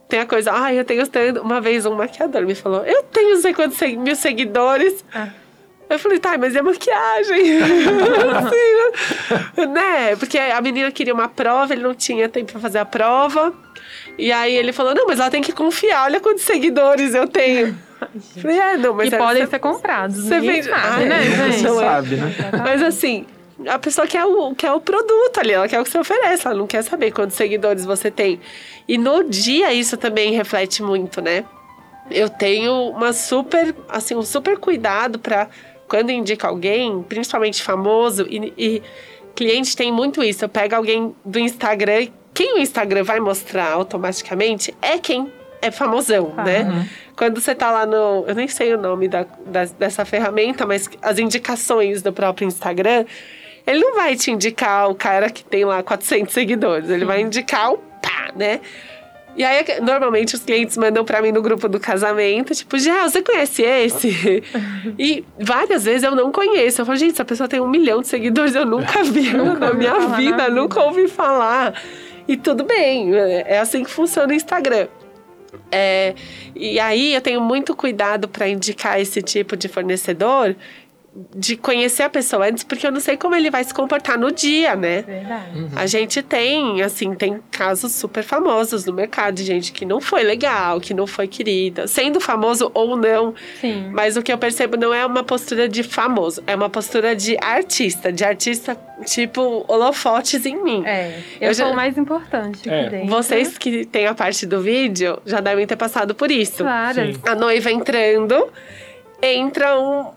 [0.08, 1.42] tem a coisa, ah, eu tenho tanto.
[1.42, 5.04] Uma vez um maquiador me falou, eu tenho não sei quantos mil seguidores.
[5.14, 5.30] Ah.
[5.90, 7.60] Eu falei, tá, mas a maquiagem?
[8.36, 10.16] assim, né?
[10.18, 13.54] Porque a menina queria uma prova, ele não tinha tempo pra fazer a prova.
[14.18, 17.78] E aí ele falou, não, mas ela tem que confiar, olha quantos seguidores eu tenho.
[18.42, 20.18] Falei, é, não, mas que é- podem você- ser comprados.
[20.18, 21.58] você vende- sabe, Ah, né, é, gente?
[21.60, 21.86] Você Não é.
[21.86, 22.34] sabe, né?
[22.64, 23.26] Mas assim,
[23.68, 26.56] a pessoa quer o, quer o produto ali, ela quer o que você oferece, ela
[26.56, 28.40] não quer saber quantos seguidores você tem.
[28.88, 31.44] E no dia isso também reflete muito, né?
[32.10, 35.48] Eu tenho uma super, assim, um super cuidado para
[35.88, 38.84] quando indica alguém, principalmente famoso, e, e
[39.36, 40.46] cliente tem muito isso.
[40.46, 45.32] Eu pego alguém do Instagram, quem o Instagram vai mostrar automaticamente é quem
[45.62, 46.88] é famosão, Ah, né?
[47.16, 48.26] Quando você tá lá no.
[48.28, 53.06] Eu nem sei o nome da, da- dessa ferramenta, mas as indicações do próprio Instagram,
[53.66, 57.72] ele não vai te indicar o cara que tem lá 400 seguidores, ele vai indicar
[57.74, 58.60] o pá, né?
[59.36, 63.22] E aí, normalmente, os clientes mandam pra mim no grupo do casamento, tipo, já, você
[63.22, 64.44] conhece esse?
[64.98, 66.82] e várias vezes eu não conheço.
[66.82, 69.74] Eu falo, gente, essa pessoa tem um milhão de seguidores, eu nunca vi Nunca na
[69.76, 70.50] minha falar na vida, vida.
[70.50, 71.80] nunca ouvi falar.
[72.28, 74.88] E tudo bem, é assim que funciona o Instagram.
[75.72, 76.14] É,
[76.56, 80.56] e aí eu tenho muito cuidado para indicar esse tipo de fornecedor,
[81.36, 84.32] de conhecer a pessoa antes, porque eu não sei como ele vai se comportar no
[84.32, 85.02] dia, né?
[85.02, 85.68] Verdade.
[85.76, 90.22] A gente tem, assim, tem casos super famosos no mercado de gente que não foi
[90.24, 93.34] legal, que não foi querida, sendo famoso ou não.
[93.60, 93.90] Sim.
[93.92, 97.36] Mas o que eu percebo não é uma postura de famoso, é uma postura de
[97.42, 100.84] artista, de artista tipo holofotes em mim.
[100.86, 102.82] É, eu, Eu sou já- o mais importante É.
[102.82, 103.08] aqui dentro.
[103.10, 106.58] Vocês que têm a parte do vídeo já devem ter passado por isso.
[106.64, 107.14] Claro.
[107.14, 107.20] Sim.
[107.26, 108.48] A noiva entrando,
[109.22, 110.12] entra um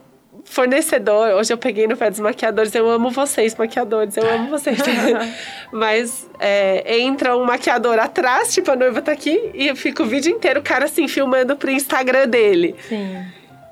[0.50, 1.30] fornecedor.
[1.34, 2.74] Hoje eu peguei no pé dos maquiadores.
[2.74, 4.16] Eu amo vocês, maquiadores.
[4.16, 4.78] Eu amo vocês.
[5.72, 9.50] Mas é, entra um maquiador atrás, tipo, a noiva tá aqui.
[9.54, 12.74] E fica o vídeo inteiro o cara assim, filmando pro Instagram dele.
[12.88, 13.24] Sim.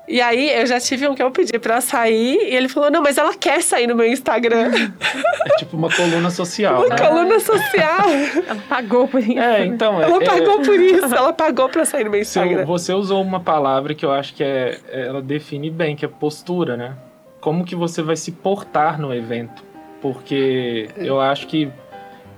[0.09, 2.35] E aí eu já tive um que eu pedi pra sair.
[2.35, 4.71] E ele falou: Não, mas ela quer sair no meu Instagram.
[5.45, 6.85] É tipo uma coluna social.
[6.85, 6.97] Uma né?
[6.97, 8.05] coluna social.
[8.47, 9.39] Ela pagou por isso.
[9.39, 10.01] É, então.
[10.01, 11.15] Ela é, pagou por isso.
[11.15, 12.65] Ela pagou pra sair no meu Instagram.
[12.65, 16.07] você usou uma palavra que eu acho que é, é- ela define bem, que é
[16.07, 16.95] postura, né?
[17.39, 19.63] Como que você vai se portar no evento?
[20.01, 21.71] Porque eu acho que,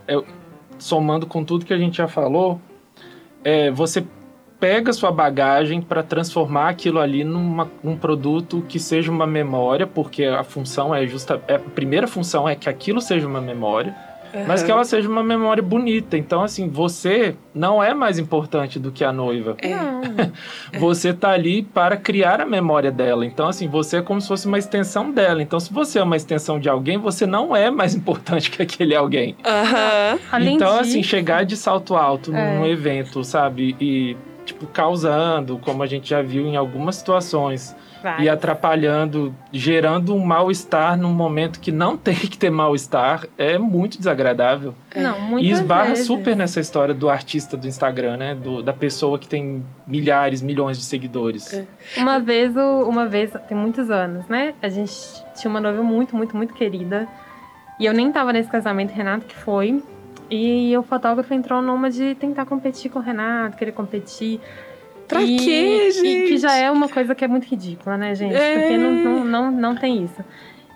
[0.08, 0.22] é,
[0.78, 2.62] somando com tudo que a gente já falou,
[3.44, 4.04] é, você
[4.62, 10.24] pega sua bagagem para transformar aquilo ali numa, num produto que seja uma memória, porque
[10.24, 13.94] a função é justa, é, a primeira função é que aquilo seja uma memória.
[14.48, 16.18] mas que ela seja uma memória bonita.
[16.18, 19.58] Então, assim, você não é mais importante do que a noiva.
[19.62, 20.32] É.
[20.80, 23.26] Você tá ali para criar a memória dela.
[23.26, 25.42] Então, assim, você é como se fosse uma extensão dela.
[25.42, 28.96] Então, se você é uma extensão de alguém, você não é mais importante que aquele
[28.96, 29.36] alguém.
[29.46, 30.20] Aham.
[30.32, 32.58] Além então, disso, assim, chegar de salto alto É.
[32.58, 33.76] num evento, sabe?
[33.82, 34.16] E,
[34.54, 38.24] tipo, causando, como a gente já viu em algumas situações, vai.
[38.24, 43.98] e atrapalhando, gerando um mal-estar num momento que não tem que ter mal-estar, é muito
[43.98, 44.74] desagradável.
[44.96, 46.06] Não, E esbarra vezes.
[46.08, 48.36] super nessa história do artista do Instagram, né?
[48.36, 51.54] Do, da pessoa que tem milhares, milhões de seguidores.
[51.54, 51.66] É.
[51.98, 54.54] Uma vez, uma vez, tem muitos anos, né?
[54.62, 54.94] A gente
[55.36, 57.08] tinha uma noiva muito, muito, muito querida.
[57.80, 59.82] E eu nem tava nesse casamento, Renato que foi.
[60.32, 64.40] E o fotógrafo entrou numa de tentar competir com o Renato, querer competir.
[65.08, 66.28] Pra E- quê, e gente?
[66.30, 68.34] que já é uma coisa que é muito ridícula, né, gente?
[68.34, 68.60] É.
[68.60, 70.24] Porque não, não, não, não tem isso.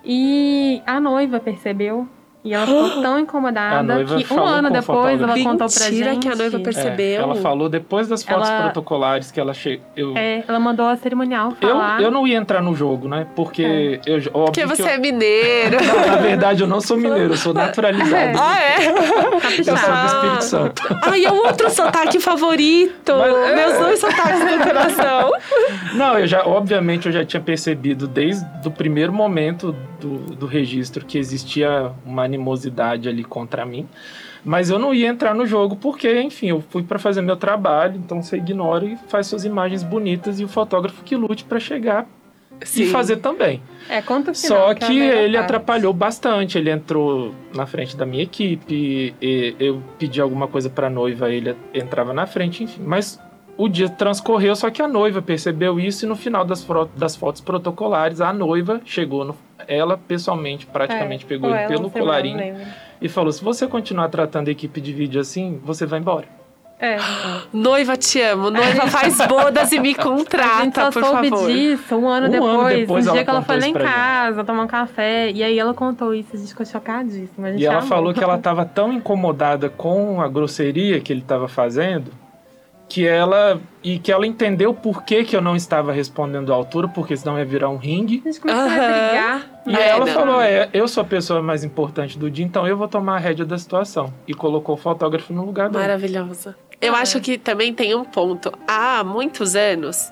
[0.03, 2.05] E a noiva percebeu.
[2.45, 6.19] E ela ficou tão A incomodada que um ano depois ela contou pra gente.
[6.19, 7.21] que a noiva É, percebeu.
[7.23, 9.83] ela falou depois das fotos Ela- protocolares que ela chegou.
[9.97, 12.01] Eu, É, ela mandou a cerimonial eu, falar.
[12.01, 13.25] eu não ia entrar no jogo, né?
[13.35, 15.77] Porque eu, óbvio Porque que você eu- é mineiro.
[15.83, 18.37] Não, na verdade, eu não sou mineiro, eu sou naturalizado.
[18.39, 18.87] ah, é?
[18.87, 20.05] Eu sou do.
[20.05, 20.97] Espírito Santo.
[21.01, 23.11] Ai, é o outro sotaque favorito.
[23.17, 23.55] Mas- é.
[23.55, 25.31] Meus dois sotaques do coração.
[25.95, 31.05] Não, eu já, obviamente, eu já tinha percebido desde o primeiro momento do, do registro
[31.05, 33.87] que existia uma animosidade ali contra mim.
[34.43, 37.95] Mas eu não ia entrar no jogo porque, enfim, eu fui para fazer meu trabalho,
[37.97, 42.07] então você ignora e faz suas imagens bonitas e o fotógrafo que lute para chegar
[42.75, 43.61] e fazer também.
[43.89, 45.45] É, conta o final, Só é a que melhor ele parte.
[45.45, 46.57] atrapalhou bastante.
[46.57, 51.55] Ele entrou na frente da minha equipe, e eu pedi alguma coisa pra noiva, ele
[51.73, 52.81] entrava na frente, enfim.
[52.85, 53.19] Mas
[53.57, 56.65] o dia transcorreu, só que a noiva percebeu isso e no final das,
[56.95, 59.35] das fotos protocolares, a noiva chegou, no-
[59.67, 62.55] ela pessoalmente, praticamente É, pegou ou ele pelo colarinho
[63.01, 66.25] e falou: se você continuar tratando a equipe de vídeo assim, você vai embora.
[66.77, 66.97] É.
[67.53, 68.49] Noiva, te amo.
[68.51, 71.47] Noiva, faz bodas e me a gente contrata, só por soube favor.
[71.49, 73.73] disso um ano Um depois, ano depois um dia ela que ela foi lá em
[73.73, 73.93] pra gente.
[73.95, 75.31] casa tomar um café.
[75.31, 77.47] E aí ela contou isso, a gente ficou chocadíssima.
[77.47, 77.87] A gente E ela amou.
[77.87, 82.11] falou que ela estava tão incomodada com a grosseria que ele estava fazendo
[82.95, 86.87] que ela e que ela entendeu por que, que eu não estava respondendo à altura,
[86.87, 88.21] porque senão ia virar um ringue.
[88.25, 89.61] A gente começou a brigar.
[89.67, 90.13] E É, ela não.
[90.13, 93.19] falou: é, eu sou a pessoa mais importante do dia, então eu vou tomar a
[93.19, 94.13] rédea da situação.
[94.25, 95.81] E colocou o fotógrafo no lugar dele.
[95.83, 96.55] Maravilhosa.
[96.79, 97.21] Eu Ah, acho é.
[97.21, 98.53] que também tem um ponto.
[98.65, 100.09] Há muitos anos,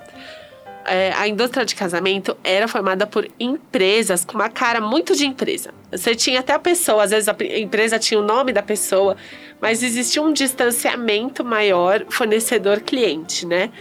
[0.85, 5.71] é, a indústria de casamento era formada por empresas com uma cara muito de empresa.
[5.89, 9.15] Você tinha até a pessoa, às vezes a empresa tinha o nome da pessoa,
[9.63, 13.71] mas existia um distanciamento maior fornecedor-cliente, né?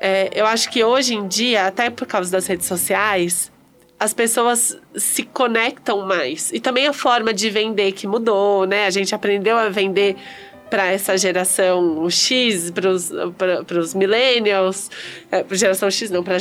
[0.00, 3.50] É, eu acho que hoje em dia, até por causa das redes sociais,
[3.98, 6.52] as pessoas se conectam mais.
[6.52, 8.86] E também a forma de vender que mudou, né?
[8.86, 10.14] A gente aprendeu a vender
[10.70, 14.92] para essa geração X, para os millennials,
[15.32, 16.36] é, geração X não, para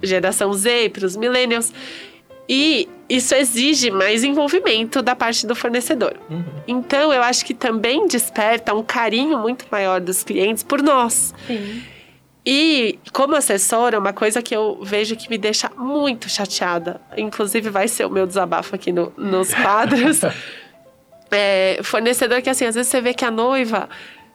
[0.00, 1.72] geração Z, para os millennials.
[2.48, 6.14] E isso exige mais envolvimento da parte do fornecedor.
[6.30, 6.44] Uhum.
[6.66, 11.34] Então, eu acho que também desperta um carinho muito maior dos clientes por nós.
[11.46, 11.82] Sim.
[12.44, 17.86] E como assessora, uma coisa que eu vejo que me deixa muito chateada, inclusive vai
[17.86, 20.20] ser o meu desabafo aqui no- nos quadros,
[21.30, 23.88] é fornecedor que assim, às vezes você vê que a noiva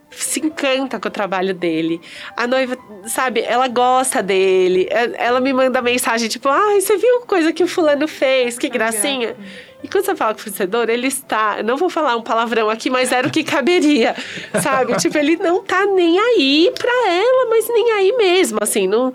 [0.10, 2.02] se encanta com o trabalho dele.
[2.36, 4.88] A noiva, sabe, ela gosta dele.
[4.90, 8.58] É- Ela me manda mensagem tipo, ai, você viu coisa que o fulano fez?
[8.58, 9.36] Que gracinha.
[9.84, 11.62] E quando você fala com o fornecedor, ele está.
[11.62, 14.16] Não vou falar um palavrão aqui, mas era o que caberia.
[14.64, 14.96] Sabe?
[14.98, 19.14] tipo, ele não tá nem aí pra ela, mas nem aí mesmo, assim, não,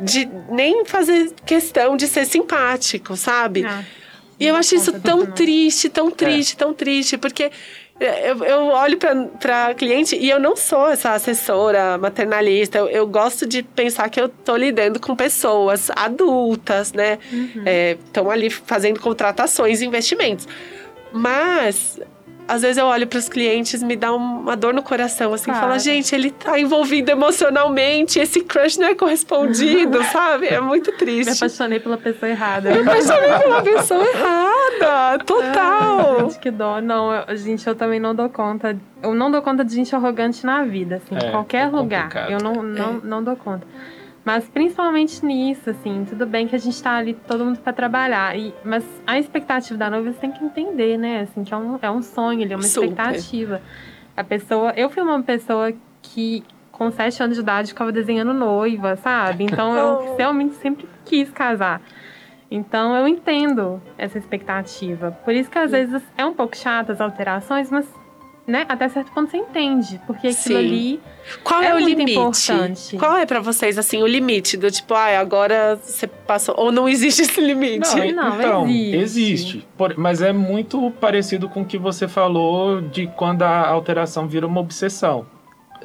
[0.00, 3.64] de nem fazer questão de ser simpático, sabe?
[3.64, 3.84] Ah,
[4.38, 5.26] E eu acho isso tão não.
[5.26, 7.52] triste, tão triste, tão triste, porque
[8.00, 12.78] eu, eu olho para cliente e eu não sou essa assessora maternalista.
[12.78, 17.18] Eu, eu gosto de pensar que eu tô lidando com pessoas adultas, né?
[18.06, 20.48] Estão ali fazendo contratações e investimentos.
[21.12, 22.00] Mas.
[22.50, 25.60] Às vezes eu olho para os clientes, me dá uma dor no coração, assim, Claro.
[25.60, 30.46] fala, gente, ele tá envolvido emocionalmente, esse crush não é correspondido, sabe?
[30.48, 31.30] É muito Me triste.
[31.44, 32.70] apaixonei pela pessoa errada.
[32.70, 36.20] Eu apaixonei pela pessoa errada, total.
[36.20, 36.80] Gente, que dó.
[36.80, 38.76] Não, eu- gente, eu também não dou conta.
[39.02, 42.30] Eu não dou conta de gente arrogante na vida, assim, É, em qualquer é lugar.
[42.30, 43.00] Eu não, não, É.
[43.04, 43.66] não dou conta.
[44.32, 48.38] Mas principalmente nisso, assim, tudo bem que a gente tá ali todo mundo pra trabalhar.
[48.38, 51.22] E, mas a expectativa da noiva você tem que entender, né?
[51.22, 52.90] Assim, que é um, é um sonho ali, é uma Super.
[52.90, 53.60] expectativa.
[54.16, 54.72] A pessoa.
[54.76, 59.42] Eu fui uma pessoa que, com sete anos de idade, ficava desenhando noiva, sabe?
[59.42, 60.16] Então eu Oh.
[60.16, 61.82] realmente sempre quis casar.
[62.48, 65.10] Então eu entendo essa expectativa.
[65.24, 67.92] Por isso que às vezes é um pouco chato as alterações, mas
[68.46, 70.56] né, até certo ponto você entende, porque aquilo Sim.
[70.56, 71.00] ali
[71.44, 72.12] Qual é, É o muito limite?
[72.18, 72.96] importante.
[72.96, 76.54] Qual é pra vocês, assim, o limite do tipo, ah, agora você passou.
[76.58, 78.12] Ou não existe esse limite?
[78.12, 78.96] Não, então, existe.
[78.96, 79.68] existe.
[79.76, 84.46] Por- mas é muito parecido com o que você falou de quando a alteração vira
[84.46, 85.26] uma obsessão.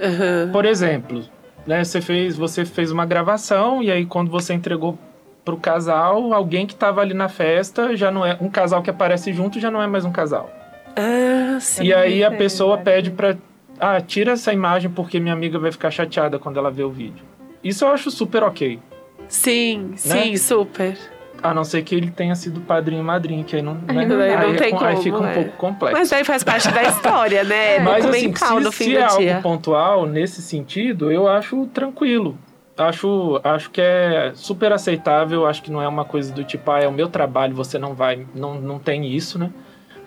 [0.02, 0.50] Aham.
[0.52, 1.24] Por exemplo,
[1.68, 4.98] né, você, fez, você fez uma gravação e aí quando você entregou
[5.44, 9.32] pro casal, alguém que estava ali na festa já não é um casal que aparece
[9.32, 10.50] junto já não é mais um casal.
[10.96, 11.84] Ah, sim.
[11.84, 13.36] e aí a sei, pessoa pede pra
[13.80, 17.24] ah, tira essa imagem porque minha amiga vai ficar chateada quando ela ver o vídeo.
[17.64, 18.80] Isso eu acho super ok.
[19.28, 19.98] Sim, Né?
[19.98, 20.98] sim, super.
[21.44, 23.82] A não ser que ele tenha sido padrinho e madrinha, que aí não, né?
[23.88, 25.34] Não- aí não aí, tem é- aí como, fica um é.
[25.34, 25.98] pouco complexo.
[26.00, 27.76] Mas aí faz parte da história, né?
[27.78, 29.30] É Mas assim, se, no fim se do é dia.
[29.36, 32.38] algo pontual nesse sentido, eu acho tranquilo.
[32.78, 35.46] Acho, acho que é super aceitável.
[35.46, 37.94] Acho que não é uma coisa do tipo, ah, é o meu trabalho, você não
[37.94, 38.26] vai.
[38.36, 39.50] Não, não tem isso, né?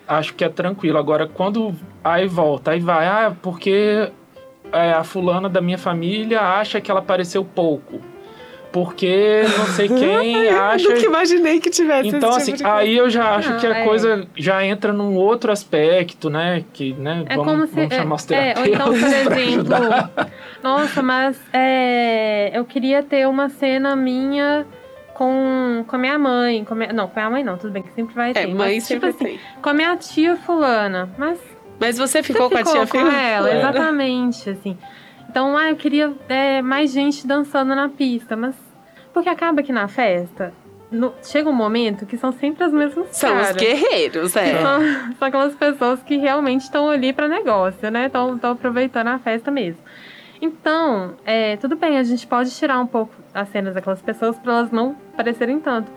[0.08, 0.96] Acho que é tranquilo.
[0.98, 4.10] Agora, quando aí volta, aí vai, ah, porque
[4.72, 8.00] é, a fulana da minha família acha que ela apareceu pouco.
[8.72, 10.88] Porque não sei quem acha.
[10.88, 12.78] Nunca imaginei que tivesse Então, esse assim, tipo de coisa.
[12.78, 13.84] aí eu já acho Não, que a é.
[13.84, 16.64] coisa já entra num outro aspecto, né?
[16.72, 17.24] Que, né?
[17.28, 17.74] É vamos, como se.
[17.74, 20.10] vamos chamar os é, é, ou então, por terapeutas exemplo.
[20.62, 24.66] Nossa, mas é, eu queria ter uma cena minha
[25.18, 26.64] com, com a minha mãe.
[26.64, 28.40] Com minha- não, com a minha mãe não, tudo bem, que sempre vai ter.
[28.40, 29.40] É, mas, mãe tipo sempre assim, tem.
[29.60, 31.10] com a minha tia fulana.
[31.18, 31.38] Mas
[31.80, 33.16] Mas você ficou você com a tia com filha?
[33.20, 33.58] ela, É.
[33.58, 34.78] exatamente, assim.
[35.28, 38.54] Então, ah, eu queria é, mais gente dançando na pista, mas.
[39.12, 40.52] Porque acaba que na festa.
[40.90, 43.56] no- chega um momento que são sempre as mesmas São os caras.
[43.56, 44.62] guerreiros, Que é.
[44.62, 44.80] São,
[45.18, 48.06] são aquelas pessoas que realmente estão ali para negócio, né?
[48.06, 49.82] Estão aproveitando a festa mesmo.
[50.40, 54.52] Então, é, tudo bem, a gente pode tirar um pouco as cenas daquelas pessoas para
[54.58, 55.90] elas não parecerem tanto.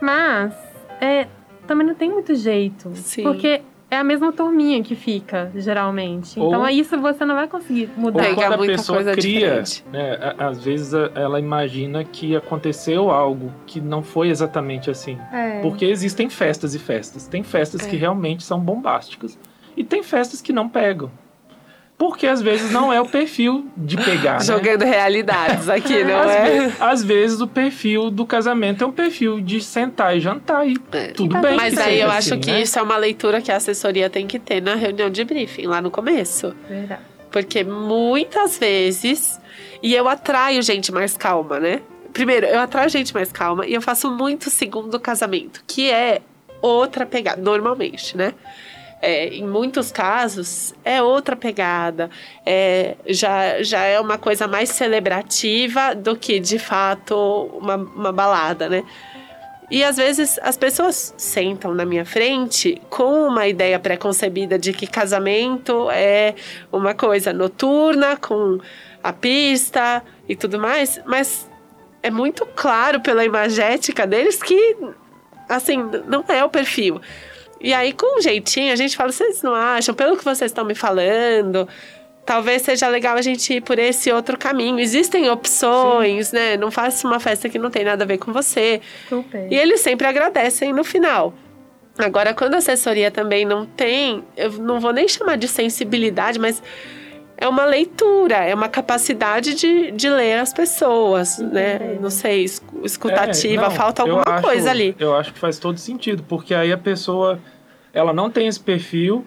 [0.00, 0.54] Mas,
[1.00, 1.26] é,
[1.66, 2.90] também não tem muito jeito.
[2.94, 3.22] Sim.
[3.22, 6.38] Porque é a mesma turminha que fica, geralmente.
[6.38, 8.22] Ou- Então, é isso você não vai conseguir Ou mudar.
[8.24, 12.36] Pega quando a muita pessoa coisa cria, né, a- às vezes a- ela imagina que
[12.36, 15.18] aconteceu algo que não foi exatamente assim.
[15.32, 15.60] É.
[15.62, 17.26] Porque existem festas e festas.
[17.26, 17.88] Tem festas É.
[17.88, 19.38] que realmente são bombásticas.
[19.76, 21.10] E tem festas que não pegam.
[21.98, 24.44] Porque às vezes não é o perfil de pegar, né?
[24.44, 26.44] Jogando realidades aqui, não Às, é?
[26.68, 30.76] ve- às vezes o perfil do casamento é um perfil de sentar e jantar e
[30.92, 31.06] É.
[31.08, 31.56] tudo bem.
[31.56, 32.60] Mas aí eu assim, acho que né?
[32.60, 35.80] isso é uma leitura que a assessoria tem que ter na reunião de briefing, lá
[35.80, 36.54] no começo.
[36.68, 37.00] Verdade.
[37.30, 39.40] Porque muitas vezes.
[39.82, 41.80] E eu atraio gente mais calma, né?
[42.12, 46.20] Primeiro, eu atraio gente mais calma e eu faço muito segundo casamento, que é
[46.62, 48.32] outra pegada, normalmente, né?
[49.08, 52.10] É, em muitos casos é outra pegada,
[52.44, 57.14] é, já, já é uma coisa mais celebrativa do que de fato
[57.54, 58.82] uma, uma balada, né?
[59.70, 64.88] E às vezes as pessoas sentam na minha frente com uma ideia preconcebida de que
[64.88, 66.34] casamento é
[66.72, 68.58] uma coisa noturna, com
[69.04, 71.48] a pista e tudo mais, mas
[72.02, 74.76] é muito claro pela imagética deles que,
[75.48, 77.00] assim, não é o perfil.
[77.60, 80.64] E aí, com um jeitinho, a gente fala: vocês não acham, pelo que vocês estão
[80.64, 81.68] me falando,
[82.24, 84.80] talvez seja legal a gente ir por esse outro caminho.
[84.80, 86.56] Existem opções, né?
[86.56, 88.80] Não faça uma festa que não tem nada a ver com você.
[89.08, 89.50] Super.
[89.50, 91.32] E eles sempre agradecem no final.
[91.98, 96.62] Agora, quando a assessoria também não tem, eu não vou nem chamar de sensibilidade, mas
[97.38, 101.98] é uma leitura, é uma capacidade de, de ler as pessoas, né?
[102.00, 104.96] Não sei, escu- escutativa, É, não, falta alguma acho- coisa ali.
[104.98, 107.38] Eu acho que faz todo sentido, porque aí a pessoa
[107.92, 109.24] ela não tem esse perfil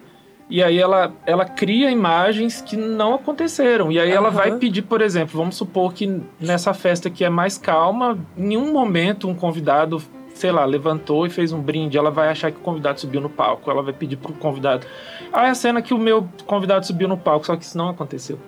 [0.48, 3.92] e aí ela, ela cria imagens que não aconteceram.
[3.92, 4.36] E aí ela Aham.
[4.36, 8.72] vai pedir, por exemplo, vamos supor que nessa festa que é mais calma, em um
[8.72, 10.02] momento um convidado,
[10.40, 13.28] sei lá, levantou e fez um brinde, ela vai achar que o convidado subiu no
[13.28, 14.86] palco, ela vai pedir pro convidado.
[15.30, 17.90] Ah, é a cena que o meu convidado subiu no palco, só que isso não
[17.90, 18.38] aconteceu.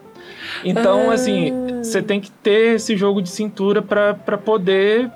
[0.64, 1.14] Então, Ah.
[1.14, 1.52] assim,
[1.82, 5.10] você tem que ter esse jogo de cintura para poder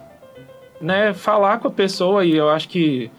[0.79, 3.11] né, falar com a pessoa e eu acho que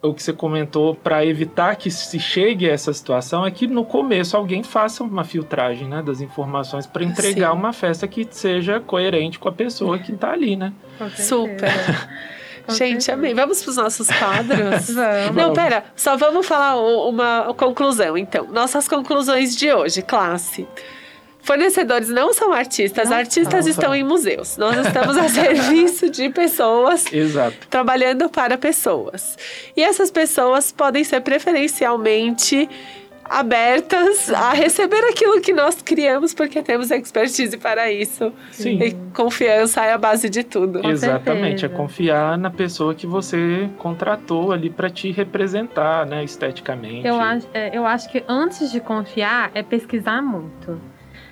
[0.00, 3.84] o que você comentou para evitar que se chegue a essa situação é que no
[3.84, 7.56] começo alguém faça uma filtragem né, das informações para entregar Sim.
[7.56, 10.72] uma festa que seja coerente com a pessoa que está ali, né?
[11.16, 11.72] Super.
[12.68, 13.12] Gente, certeza.
[13.14, 13.34] amei.
[13.34, 14.88] Vamos pros nossos quadros?
[14.94, 15.34] Vamos.
[15.36, 18.46] Não, pera, só vamos falar uma conclusão, então.
[18.46, 20.66] Nossas conclusões de hoje, classe.
[21.42, 23.70] Fornecedores não são artistas, Não artistas são.
[23.70, 24.56] estão em museus.
[24.56, 27.54] Nós estamos a serviço de pessoas Exato.
[27.68, 29.36] trabalhando para pessoas.
[29.76, 32.66] E essas pessoas podem ser preferencialmente
[33.24, 38.32] abertas a receber aquilo que nós criamos, porque temos expertise para isso.
[38.52, 38.78] Sim.
[38.82, 40.80] E confiança é a base de tudo.
[40.80, 41.66] Com Exatamente, certeza.
[41.66, 47.06] é confiar na pessoa que você contratou ali para te representar, né, esteticamente.
[47.06, 50.80] Eu acho, é, eu acho que antes de confiar é pesquisar muito.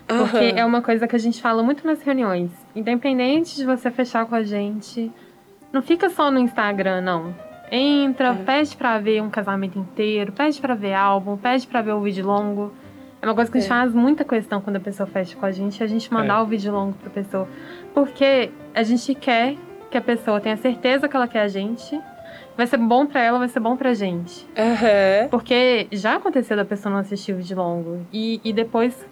[0.07, 0.59] Porque Aham.
[0.59, 2.51] é uma coisa que a gente fala muito nas reuniões.
[2.74, 5.11] Independente de você fechar com a gente,
[5.72, 7.51] não fica só no Instagram, não.
[7.75, 8.35] Entra, É.
[8.35, 12.27] pede pra ver um casamento inteiro, pede pra ver álbum, pede pra ver o vídeo
[12.27, 12.70] longo.
[13.20, 13.75] É uma coisa que a gente É.
[13.75, 16.43] faz muita questão quando a pessoa fecha com a gente, a gente mandar É.
[16.43, 17.49] o vídeo longo pra pessoa.
[17.95, 19.57] Porque a gente quer
[19.91, 21.99] que a pessoa tenha certeza que ela quer a gente.
[22.57, 24.47] Vai ser bom pra ela, vai ser bom pra gente.
[24.59, 25.29] Aham.
[25.31, 28.05] Porque já aconteceu da pessoa não assistir o vídeo longo.
[28.12, 29.07] E, e depois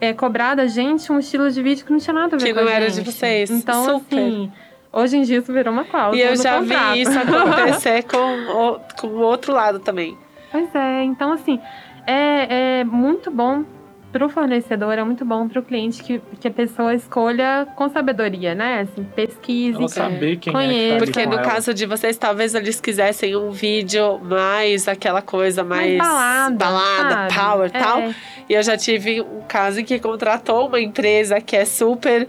[0.00, 2.54] é, cobrar da gente um estilo de vídeo que não tinha nada a ver Que
[2.54, 3.10] com não a era de gente.
[3.10, 3.50] vocês.
[3.50, 4.16] Então, Super.
[4.16, 4.52] assim,
[4.92, 6.92] hoje em dia isso virou uma cláusula E eu já contrato.
[6.94, 10.16] vi isso acontecer com o, com o outro lado também.
[10.50, 11.60] Pois é, então assim,
[12.06, 13.64] é, é muito bom
[14.10, 18.80] pro fornecedor, é muito bom pro cliente que, que a pessoa escolha com sabedoria, né?
[18.80, 19.76] Assim, pesquise.
[19.76, 20.78] Ela saber quem é Conheço.
[20.80, 21.42] que tá ali Porque com no ela.
[21.44, 27.34] caso de vocês, talvez eles quisessem um vídeo mais aquela coisa mais, mais balada, balada,
[27.34, 28.02] power e É, tal.
[28.48, 32.26] E eu já tive um caso em que contratou uma empresa que é super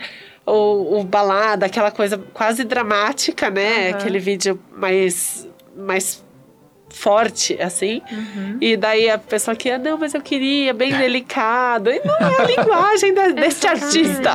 [0.49, 3.89] o, o balada, aquela coisa quase dramática, né?
[3.89, 3.97] Aham.
[3.97, 5.47] Aquele vídeo mais,
[5.77, 6.23] mais
[6.91, 8.01] forte, assim.
[8.11, 8.57] uhum.
[8.59, 11.89] E daí a pessoa que, não, mas eu queria, bem delicado.
[11.91, 14.31] E não é a linguagem da- deste artista.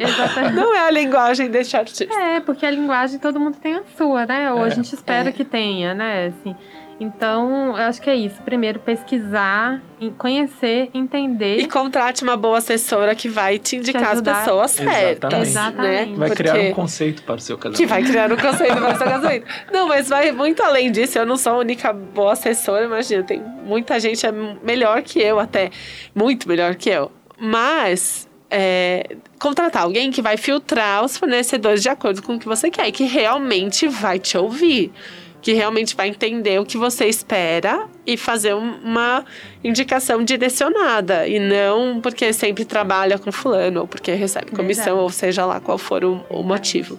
[0.00, 0.54] Exatamente.
[0.54, 2.14] Não é a linguagem deste artista.
[2.14, 4.52] É, porque a linguagem todo mundo tem a sua, né?
[4.52, 4.70] Ou a É.
[4.70, 5.32] gente espera É.
[5.32, 6.26] que tenha, né?
[6.40, 6.54] Assim,
[7.00, 8.42] então, eu acho que é isso.
[8.42, 9.80] Primeiro, pesquisar,
[10.16, 11.58] conhecer, entender.
[11.58, 15.32] E contrate uma boa assessora que vai te indicar as pessoas certas.
[15.32, 15.48] Exatamente.
[15.48, 16.10] Exatamente.
[16.10, 16.16] Né?
[16.16, 17.78] Vai Porque- criar um conceito para o seu casamento.
[17.78, 19.46] Que vai criar um conceito para o seu casamento.
[19.72, 21.18] Não, mas vai muito além disso.
[21.18, 23.22] Eu não sou a única boa assessora, imagina.
[23.22, 25.70] Tem muita gente é melhor que eu, até.
[26.14, 27.12] Muito melhor que eu.
[27.38, 28.26] Mas.
[28.50, 32.88] é, contratar alguém que vai filtrar os fornecedores de acordo com o que você quer
[32.88, 34.90] e que realmente vai te ouvir.
[35.40, 39.24] Que realmente vai entender o que você espera e fazer um- uma
[39.62, 41.26] indicação direcionada.
[41.28, 45.02] E não porque sempre trabalha com fulano, ou porque recebe comissão, Verdade.
[45.04, 46.98] ou seja lá qual for o, o motivo.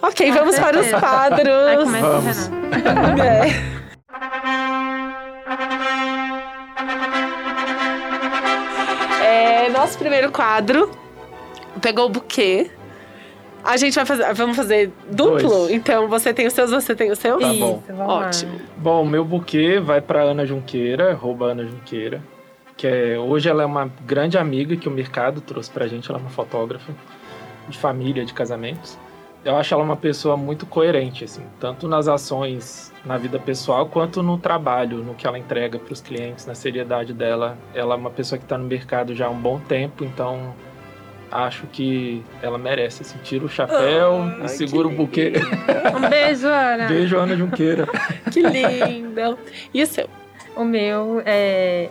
[0.00, 1.00] Ok, vamos para os certeza.
[1.00, 1.90] quadros.
[1.90, 2.50] Vamos.
[2.72, 3.22] Renato.
[9.24, 9.28] É.
[9.66, 10.90] É, nosso primeiro quadro
[11.80, 12.70] pegou o buquê.
[13.64, 14.32] A gente vai fazer.
[14.34, 15.48] Vamos fazer duplo?
[15.48, 15.70] Dois.
[15.70, 17.40] Então você tem os seus, você tem os seus?
[17.40, 17.82] Tá Isso, bom.
[17.88, 18.52] vamos Ótimo.
[18.52, 18.60] lá.
[18.76, 22.22] Bom, meu buquê vai para Ana Junqueira, arroba Ana Junqueira,
[22.76, 26.18] que é, hoje ela é uma grande amiga que o mercado trouxe pra gente, ela
[26.18, 26.92] é uma fotógrafa
[27.68, 28.96] de família, de casamentos.
[29.44, 34.22] Eu acho ela uma pessoa muito coerente, assim, tanto nas ações na vida pessoal quanto
[34.22, 37.56] no trabalho, no que ela entrega para os clientes, na seriedade dela.
[37.72, 40.54] Ela é uma pessoa que está no mercado já há um bom tempo, então
[41.30, 43.02] acho que ela merece.
[43.02, 45.32] Assim, tira o chapéu Ai, e segura que o buquê.
[45.96, 46.86] Um beijo, Ana.
[46.86, 47.86] Beijo, Ana Junqueira.
[48.32, 49.38] Que lindo.
[49.72, 50.08] E o seu?
[50.56, 51.88] O meu é.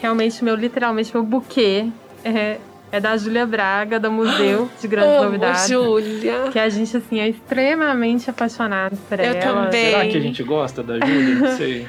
[0.00, 1.86] Realmente, o meu, literalmente, meu buquê
[2.24, 2.56] é,
[2.90, 5.68] é da Júlia Braga, do Museu de Grandes Amo, Novidades.
[5.68, 6.48] Júlia.
[6.50, 9.64] Que a gente, assim, é extremamente apaixonado por Eu ela.
[9.66, 9.90] também.
[9.90, 11.34] Será que a gente gosta da Júlia?
[11.34, 11.86] Não sei.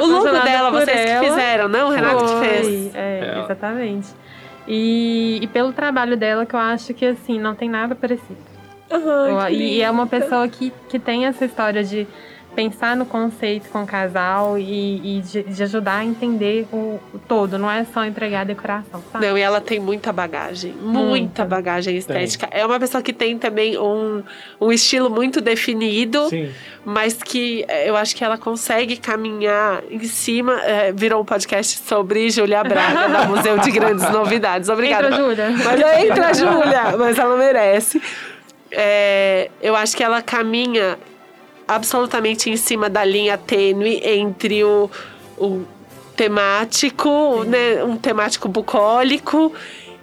[0.00, 1.24] O logo dela, vocês que ela.
[1.28, 1.88] fizeram, não?
[1.88, 2.94] O Renato que fez.
[2.94, 3.40] É, É.
[3.44, 4.08] exatamente.
[4.66, 8.36] E, e pelo trabalho dela, que eu acho que, assim, não tem nada parecido.
[8.90, 12.06] Eu- que e é uma pessoa que, que tem essa história de
[12.54, 17.18] pensar no conceito com o casal e, e de, de ajudar a entender o, o
[17.28, 19.26] todo, não é só entregar a decoração, sabe?
[19.26, 21.44] Não, e ela tem muita bagagem, muita Muita.
[21.44, 22.48] bagagem estética.
[22.50, 24.22] É uma pessoa que tem também um,
[24.60, 26.50] um estilo muito definido, Sim.
[26.84, 30.60] mas que eh, eu acho que ela consegue caminhar em cima.
[30.64, 34.68] eh, virou um podcast sobre Júlia Braga, da Museu de Grandes Novidades.
[34.68, 35.08] Obrigada.
[35.08, 35.50] Entra, Júlia.
[35.64, 36.96] Mas entra, Júlia!
[36.98, 38.00] Mas ela merece.
[38.70, 40.98] É, eu acho que ela caminha
[41.66, 44.90] absolutamente em cima da linha tênue entre o,
[45.38, 45.62] o
[46.16, 49.52] temático, né, um temático bucólico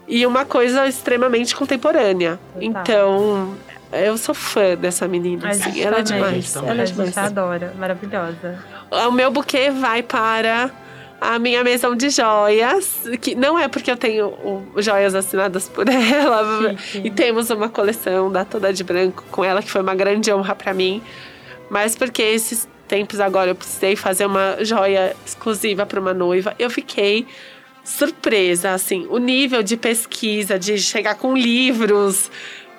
[0.07, 2.39] e uma coisa extremamente contemporânea.
[2.53, 2.61] Total.
[2.61, 3.55] Então,
[3.91, 5.49] eu sou fã dessa menina.
[5.49, 6.55] Assim, ela é demais.
[6.55, 7.17] Ela é A demais.
[7.17, 8.59] adora, maravilhosa.
[9.07, 10.69] O meu buquê vai para
[11.19, 15.85] a minha mesão de joias, que não é porque eu tenho o- joias assinadas por
[15.87, 17.07] ela, Chique.
[17.07, 20.55] e temos uma coleção da Toda de Branco com ela, que foi uma grande honra
[20.55, 21.01] para mim,
[21.71, 26.69] mas porque esses tempos agora eu precisei fazer uma joia exclusiva para uma noiva, eu
[26.69, 27.25] fiquei
[27.81, 32.29] surpresa, assim, o nível de pesquisa, de chegar com livros,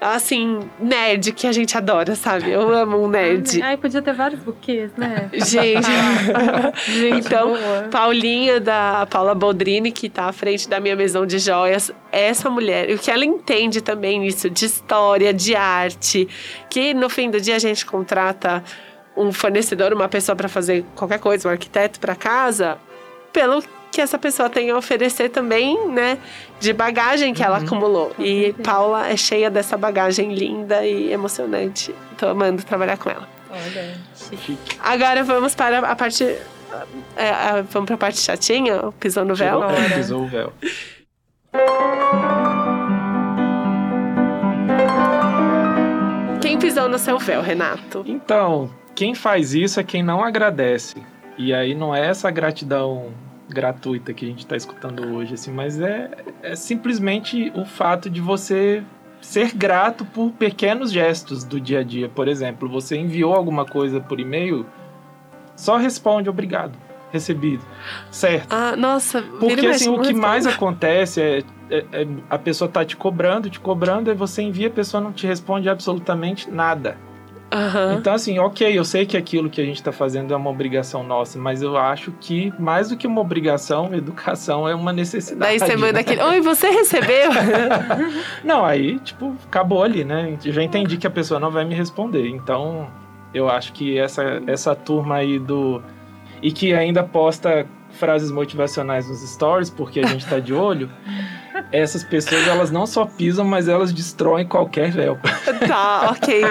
[0.03, 2.51] assim, nerd que a gente adora, sabe?
[2.51, 3.63] Eu amo um nerd.
[3.63, 5.31] Ai, podia ter vários buquês, né?
[5.33, 5.87] Gente,
[6.89, 7.89] Gente, então, boa.
[7.91, 12.91] Paulinha da Paula Boldrini, que tá à frente da minha mesão de joias, essa mulher,
[12.91, 16.29] e o que ela entende também nisso, de história, de arte,
[16.69, 18.63] que no fim do dia a gente contrata
[19.17, 22.79] um fornecedor, uma pessoa para fazer qualquer coisa, um arquiteto para casa,
[23.33, 23.63] pelo
[23.93, 26.19] que essa pessoa tem a oferecer também, né,
[26.59, 28.11] de bagagem que ela acumulou.
[28.19, 28.63] E certeza.
[28.65, 31.95] Paula é cheia dessa bagagem linda e emocionante.
[32.17, 33.29] Tô amando trabalhar com ela.
[33.51, 34.57] Olha, chique.
[34.83, 36.25] Agora vamos para a parte.
[36.25, 39.61] é, a- vamos para a parte chatinha, o pisou no véu.
[39.61, 39.91] Bora.
[39.95, 40.53] pisou o véu.
[46.41, 48.03] Quem pisou no seu véu, Renato?
[48.07, 50.97] Então, quem faz isso é quem não agradece.
[51.39, 53.13] E aí não é essa gratidão
[53.53, 56.11] gratuita que a gente está escutando hoje, assim, mas é,
[56.43, 58.83] é simplesmente o fato de você
[59.21, 62.09] ser grato por pequenos gestos do dia a dia.
[62.09, 64.67] Por exemplo, você enviou alguma coisa por e-mail,
[65.55, 66.77] só responde obrigado,
[67.13, 67.63] recebido,
[68.11, 68.53] certo?
[68.53, 70.15] Ah, nossa, Porque assim, o que responde.
[70.15, 71.39] mais acontece é,
[71.71, 75.13] é- é a pessoa tá te cobrando, te cobrando, e você envia, a pessoa não
[75.13, 76.97] te responde absolutamente nada.
[77.53, 77.97] Aham.
[77.99, 81.03] Então, assim, ok, eu sei que aquilo que a gente está fazendo é uma obrigação
[81.03, 85.39] nossa, mas eu acho que mais do que uma obrigação, educação é uma necessidade.
[85.39, 86.01] Daí você manda né?
[86.01, 86.23] aquele.
[86.23, 87.31] Oi, você recebeu?
[88.43, 90.39] Não, aí, tipo, acabou ali, né?
[90.43, 92.27] Eu já entendi que a pessoa não vai me responder.
[92.29, 92.89] Então,
[93.35, 95.83] eu acho que essa, essa turma aí do.
[96.41, 100.91] E que ainda posta frases motivacionais nos stories, porque a gente tá de olho.
[101.73, 105.19] Essas pessoas, elas não só pisam, mas elas destroem qualquer véu.
[105.67, 106.43] tá, ok.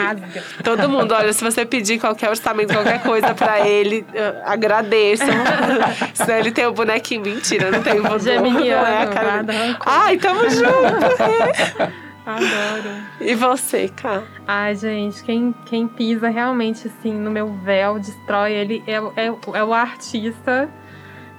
[0.64, 4.06] Todo mundo, olha, se você pedir qualquer orçamento, qualquer coisa pra ele,
[4.44, 5.28] agradeçam.
[6.14, 7.22] Senão ele tem o bonequinho.
[7.22, 8.42] Mentira, não tem o boneco.
[8.42, 9.86] É rancor.
[9.86, 12.12] Ai, tamo junto.
[12.26, 13.04] Adoro.
[13.20, 14.24] E você, Cá?
[14.48, 19.64] Ai, gente, quem, quem pisa realmente, assim, no meu véu, destrói ele, é, é, é
[19.64, 20.70] o artista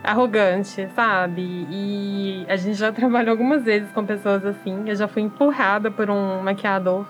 [0.02, 1.66] arrogante, sabe?
[1.70, 4.84] E a gente já trabalhou algumas vezes com pessoas assim.
[4.86, 7.04] Eu já fui empurrada por um maquiador.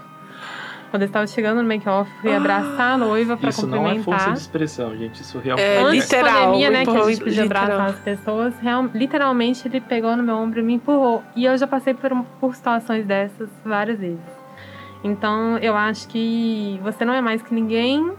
[0.91, 4.05] Quando eu estava chegando no make-off, fui abraçar a noiva pra Isso não é cumprimentar.
[4.05, 5.23] força de expressão, gente.
[5.23, 7.63] Isso realmente É, Antes literal, pandemia, né, que a gente podia literal.
[7.65, 11.23] abraçar as pessoas, real- literalmente ele pegou no meu ombro e me empurrou.
[11.35, 14.21] E eu já passei por, por situações dessas várias vezes.
[15.03, 18.13] Então, eu acho que você não é mais que ninguém,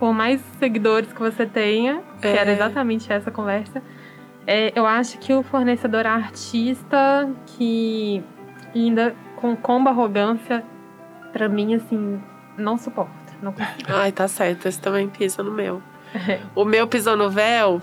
[0.00, 2.36] por mais seguidores que você tenha, que É.
[2.38, 3.80] era exatamente essa conversa.
[4.46, 8.22] É, eu acho que o fornecedor artista que
[8.74, 10.64] ainda com combo arrogância,
[11.32, 12.20] pra mim, assim,
[12.56, 13.10] não suporto.
[13.42, 13.88] Não consigo.
[13.88, 15.82] Ai, tá certo, esse também pisa no meu.
[16.54, 17.82] O meu pisou no véu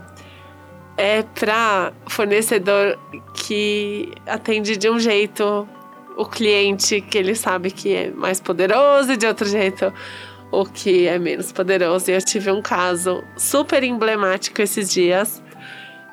[0.98, 2.98] é pra fornecedor
[3.34, 5.68] que atende de um jeito
[6.18, 9.94] o cliente que ele sabe que é mais poderoso e de outro jeito
[10.52, 12.10] o que é menos poderoso.
[12.10, 15.43] E eu tive um caso super emblemático esses dias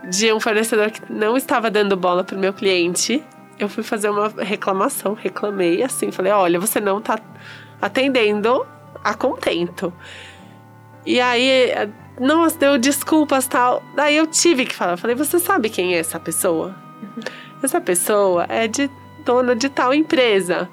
[0.09, 3.23] de um fornecedor que não estava dando bola pro meu cliente.
[3.59, 7.19] Eu fui fazer uma reclamação, reclamei assim, falei: olha, você não tá
[7.81, 8.67] atendendo
[9.03, 9.93] a contento.
[11.05, 11.73] E aí,
[12.19, 13.83] nossa, deu desculpas tal.
[13.95, 14.97] Daí eu tive que falar.
[14.97, 16.75] Falei, você sabe quem é essa pessoa?
[17.63, 18.91] Essa pessoa é de
[19.25, 20.69] dona de tal empresa.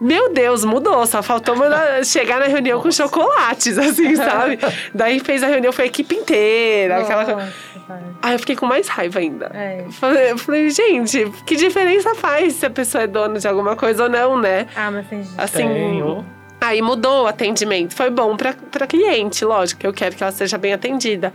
[0.00, 1.04] Meu Deus, mudou.
[1.06, 4.58] Só faltou mandar- chegar na reunião com chocolates, assim, sabe?
[4.94, 6.98] Daí fez a reunião, foi a equipe inteira.
[7.02, 7.24] Aquela...
[7.24, 7.40] coisa.
[7.88, 8.00] Nossa.
[8.22, 9.50] Aí eu fiquei com mais raiva ainda.
[9.52, 9.84] É.
[9.90, 14.08] Falei, falei, gente, que diferença faz se a pessoa é dona de alguma coisa ou
[14.08, 14.66] não, né?
[14.76, 15.34] Ah, mas tem gente.
[15.36, 16.24] Assim.
[16.60, 17.94] Aí mudou o atendimento.
[17.94, 19.84] Foi bom pra, pra cliente, lógico.
[19.86, 21.32] Eu quero que ela seja bem atendida.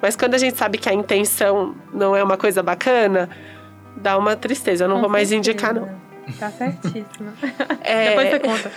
[0.00, 3.28] Mas quando a gente sabe que a intenção não é uma coisa bacana,
[3.96, 4.84] dá uma tristeza.
[4.84, 5.50] Eu não Com vou mais certeza.
[5.50, 5.88] indicar, não.
[6.38, 7.32] Tá certíssima.
[7.82, 8.72] É, Depois você conta.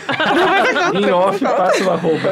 [0.97, 2.29] Em off, passa o arroba.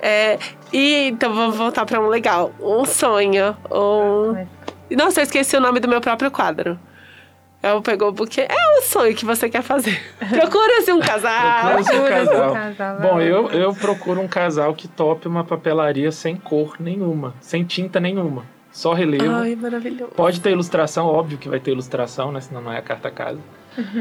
[0.00, 0.38] é,
[0.72, 2.52] e então vamos voltar pra um legal.
[2.60, 3.56] Um sonho.
[3.70, 4.46] Um...
[4.96, 6.78] Nossa, eu esqueci o nome do meu próprio quadro.
[7.62, 10.00] Eu pegou porque é o sonho que você quer fazer.
[10.18, 11.74] Procura-se um casal.
[11.74, 12.50] Procura-se um casal.
[12.50, 17.34] um casal, Bom, eu, eu procuro um casal que tope uma papelaria sem cor nenhuma,
[17.40, 18.44] sem tinta nenhuma.
[18.70, 19.30] Só relevo.
[19.30, 20.12] Ai, maravilhoso.
[20.14, 22.40] Pode ter ilustração, óbvio que vai ter ilustração, né?
[22.42, 23.40] Senão não é a carta casa.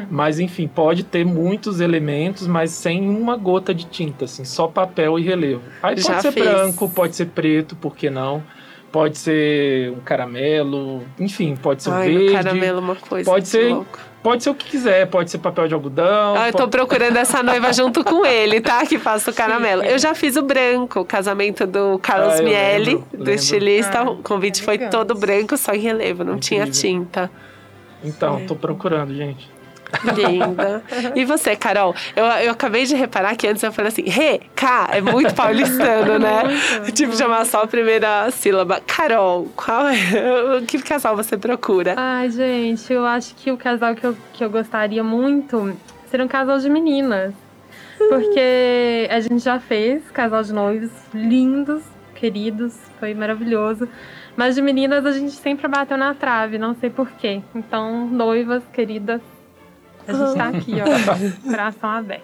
[0.10, 5.18] Mas enfim, pode ter muitos elementos, mas sem uma gota de tinta, assim, só papel
[5.20, 5.62] e relevo.
[5.84, 6.44] Aí pode Já ser fiz.
[6.44, 8.44] branco, pode ser preto, por que não?
[8.92, 12.32] Pode ser um caramelo, enfim, pode ser um Ai, verde.
[12.34, 13.30] caramelo uma coisa.
[13.30, 14.00] Pode de ser louco.
[14.24, 16.34] Pode ser o que quiser, pode ser papel de algodão.
[16.36, 18.84] Ah, eu tô pode- procurando essa noiva junto com ele, tá?
[18.84, 19.82] Que faço o caramelo.
[19.84, 19.94] Chique.
[19.94, 23.34] Eu já fiz o branco, o casamento do Carlos Ah, Miele, lembro, do lembro.
[23.34, 24.00] estilista.
[24.00, 24.92] Ah, o convite foi elegante.
[24.98, 26.82] todo branco, só em relevo, não tinha Incrível.
[26.82, 27.30] tinta.
[28.04, 28.46] Então, É.
[28.46, 29.48] tô procurando, gente.
[30.04, 30.84] Linda.
[31.16, 31.96] E você, Carol?
[32.16, 36.20] Eu, eu acabei de reparar que antes eu falei assim, re, K, é muito paulistano,
[36.20, 36.44] né?
[36.76, 36.92] Muito.
[36.92, 38.82] tipo, chamar só a primeira sílaba.
[38.86, 39.96] Carol, qual é?
[40.68, 41.96] Que casal você procura?
[41.98, 45.76] Ai, gente, eu acho que o casal que eu, que eu gostaria muito
[46.10, 47.34] seria um casal de meninas.
[47.98, 51.82] Porque a gente já fez casal de noivos lindos,
[52.14, 53.88] queridos, foi maravilhoso.
[54.36, 57.42] Mas de meninas a gente sempre bateu na trave, não sei porquê.
[57.54, 59.22] Então, noivas, queridas,
[60.08, 60.86] a gente tá aqui, ó,
[61.50, 62.24] coração aberto.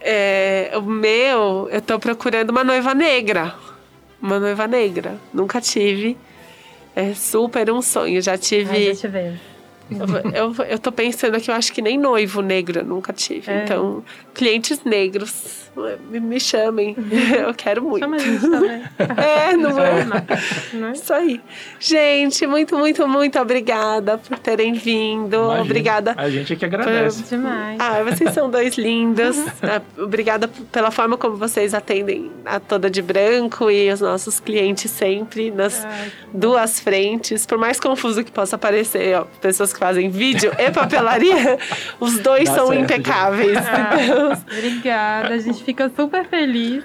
[0.00, 3.54] É, o meu, eu tô procurando uma noiva negra.
[4.20, 5.16] Uma noiva negra.
[5.32, 6.16] Nunca tive.
[6.94, 8.20] É super um sonho.
[8.22, 8.94] Já Ai, tive.
[8.94, 9.40] já tivemos.
[9.90, 13.50] Eu, eu, eu tô pensando que eu acho que nem noivo negro eu nunca tive.
[13.50, 13.64] É.
[13.64, 15.70] Então, clientes negros,
[16.10, 16.94] me, me chamem.
[17.38, 18.00] Eu quero muito.
[18.00, 18.82] Chama a gente também.
[19.16, 20.04] É, não é?
[20.74, 20.92] Não é?
[20.92, 21.40] Isso aí.
[21.78, 25.36] Gente, muito, muito, muito obrigada por terem vindo.
[25.36, 25.62] Imagina.
[25.62, 26.14] Obrigada.
[26.16, 27.22] A gente é que agradece.
[27.24, 27.78] Demais.
[27.80, 29.38] Ah, vocês são dois lindos.
[29.62, 34.90] Ah, Obrigada pela forma como vocês atendem a toda de branco e os nossos clientes
[34.90, 37.46] sempre nas Ai, duas frentes.
[37.46, 41.56] Por mais confuso que possa parecer, ó, pessoas que fazem vídeo e papelaria,
[42.00, 43.56] os dois Dá são certo, impecáveis.
[43.58, 46.82] Então, Obrigada, a gente fica super feliz.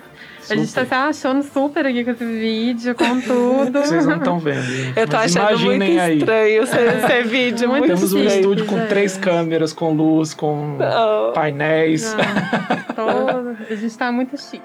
[0.49, 0.87] A gente tá Super.
[0.87, 0.93] se
[1.25, 3.79] achando super aqui com esse vídeo, com tudo.
[3.79, 4.65] Vocês não estão vendo.
[4.93, 6.17] eu tô achando muito aí.
[6.17, 7.69] estranho ser, ser vídeo.
[7.69, 8.85] Muito Temos um estúdio com é.
[8.87, 11.31] três câmeras, com luz, com Oh.
[11.31, 12.13] painéis.
[12.13, 14.61] Não, tô- a gente tá muito chique.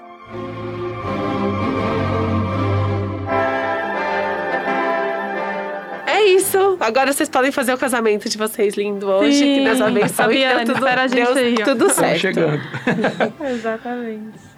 [6.35, 6.77] Isso.
[6.79, 9.37] Agora vocês podem fazer o casamento de vocês lindo hoje.
[9.37, 9.55] Sim.
[9.55, 10.35] Que Deus abençoe.
[10.37, 11.65] Que deu tudo, a gente deu aí, ó.
[11.65, 12.19] tudo Estamos certo.
[12.19, 12.61] chegando.
[13.51, 14.49] Exatamente.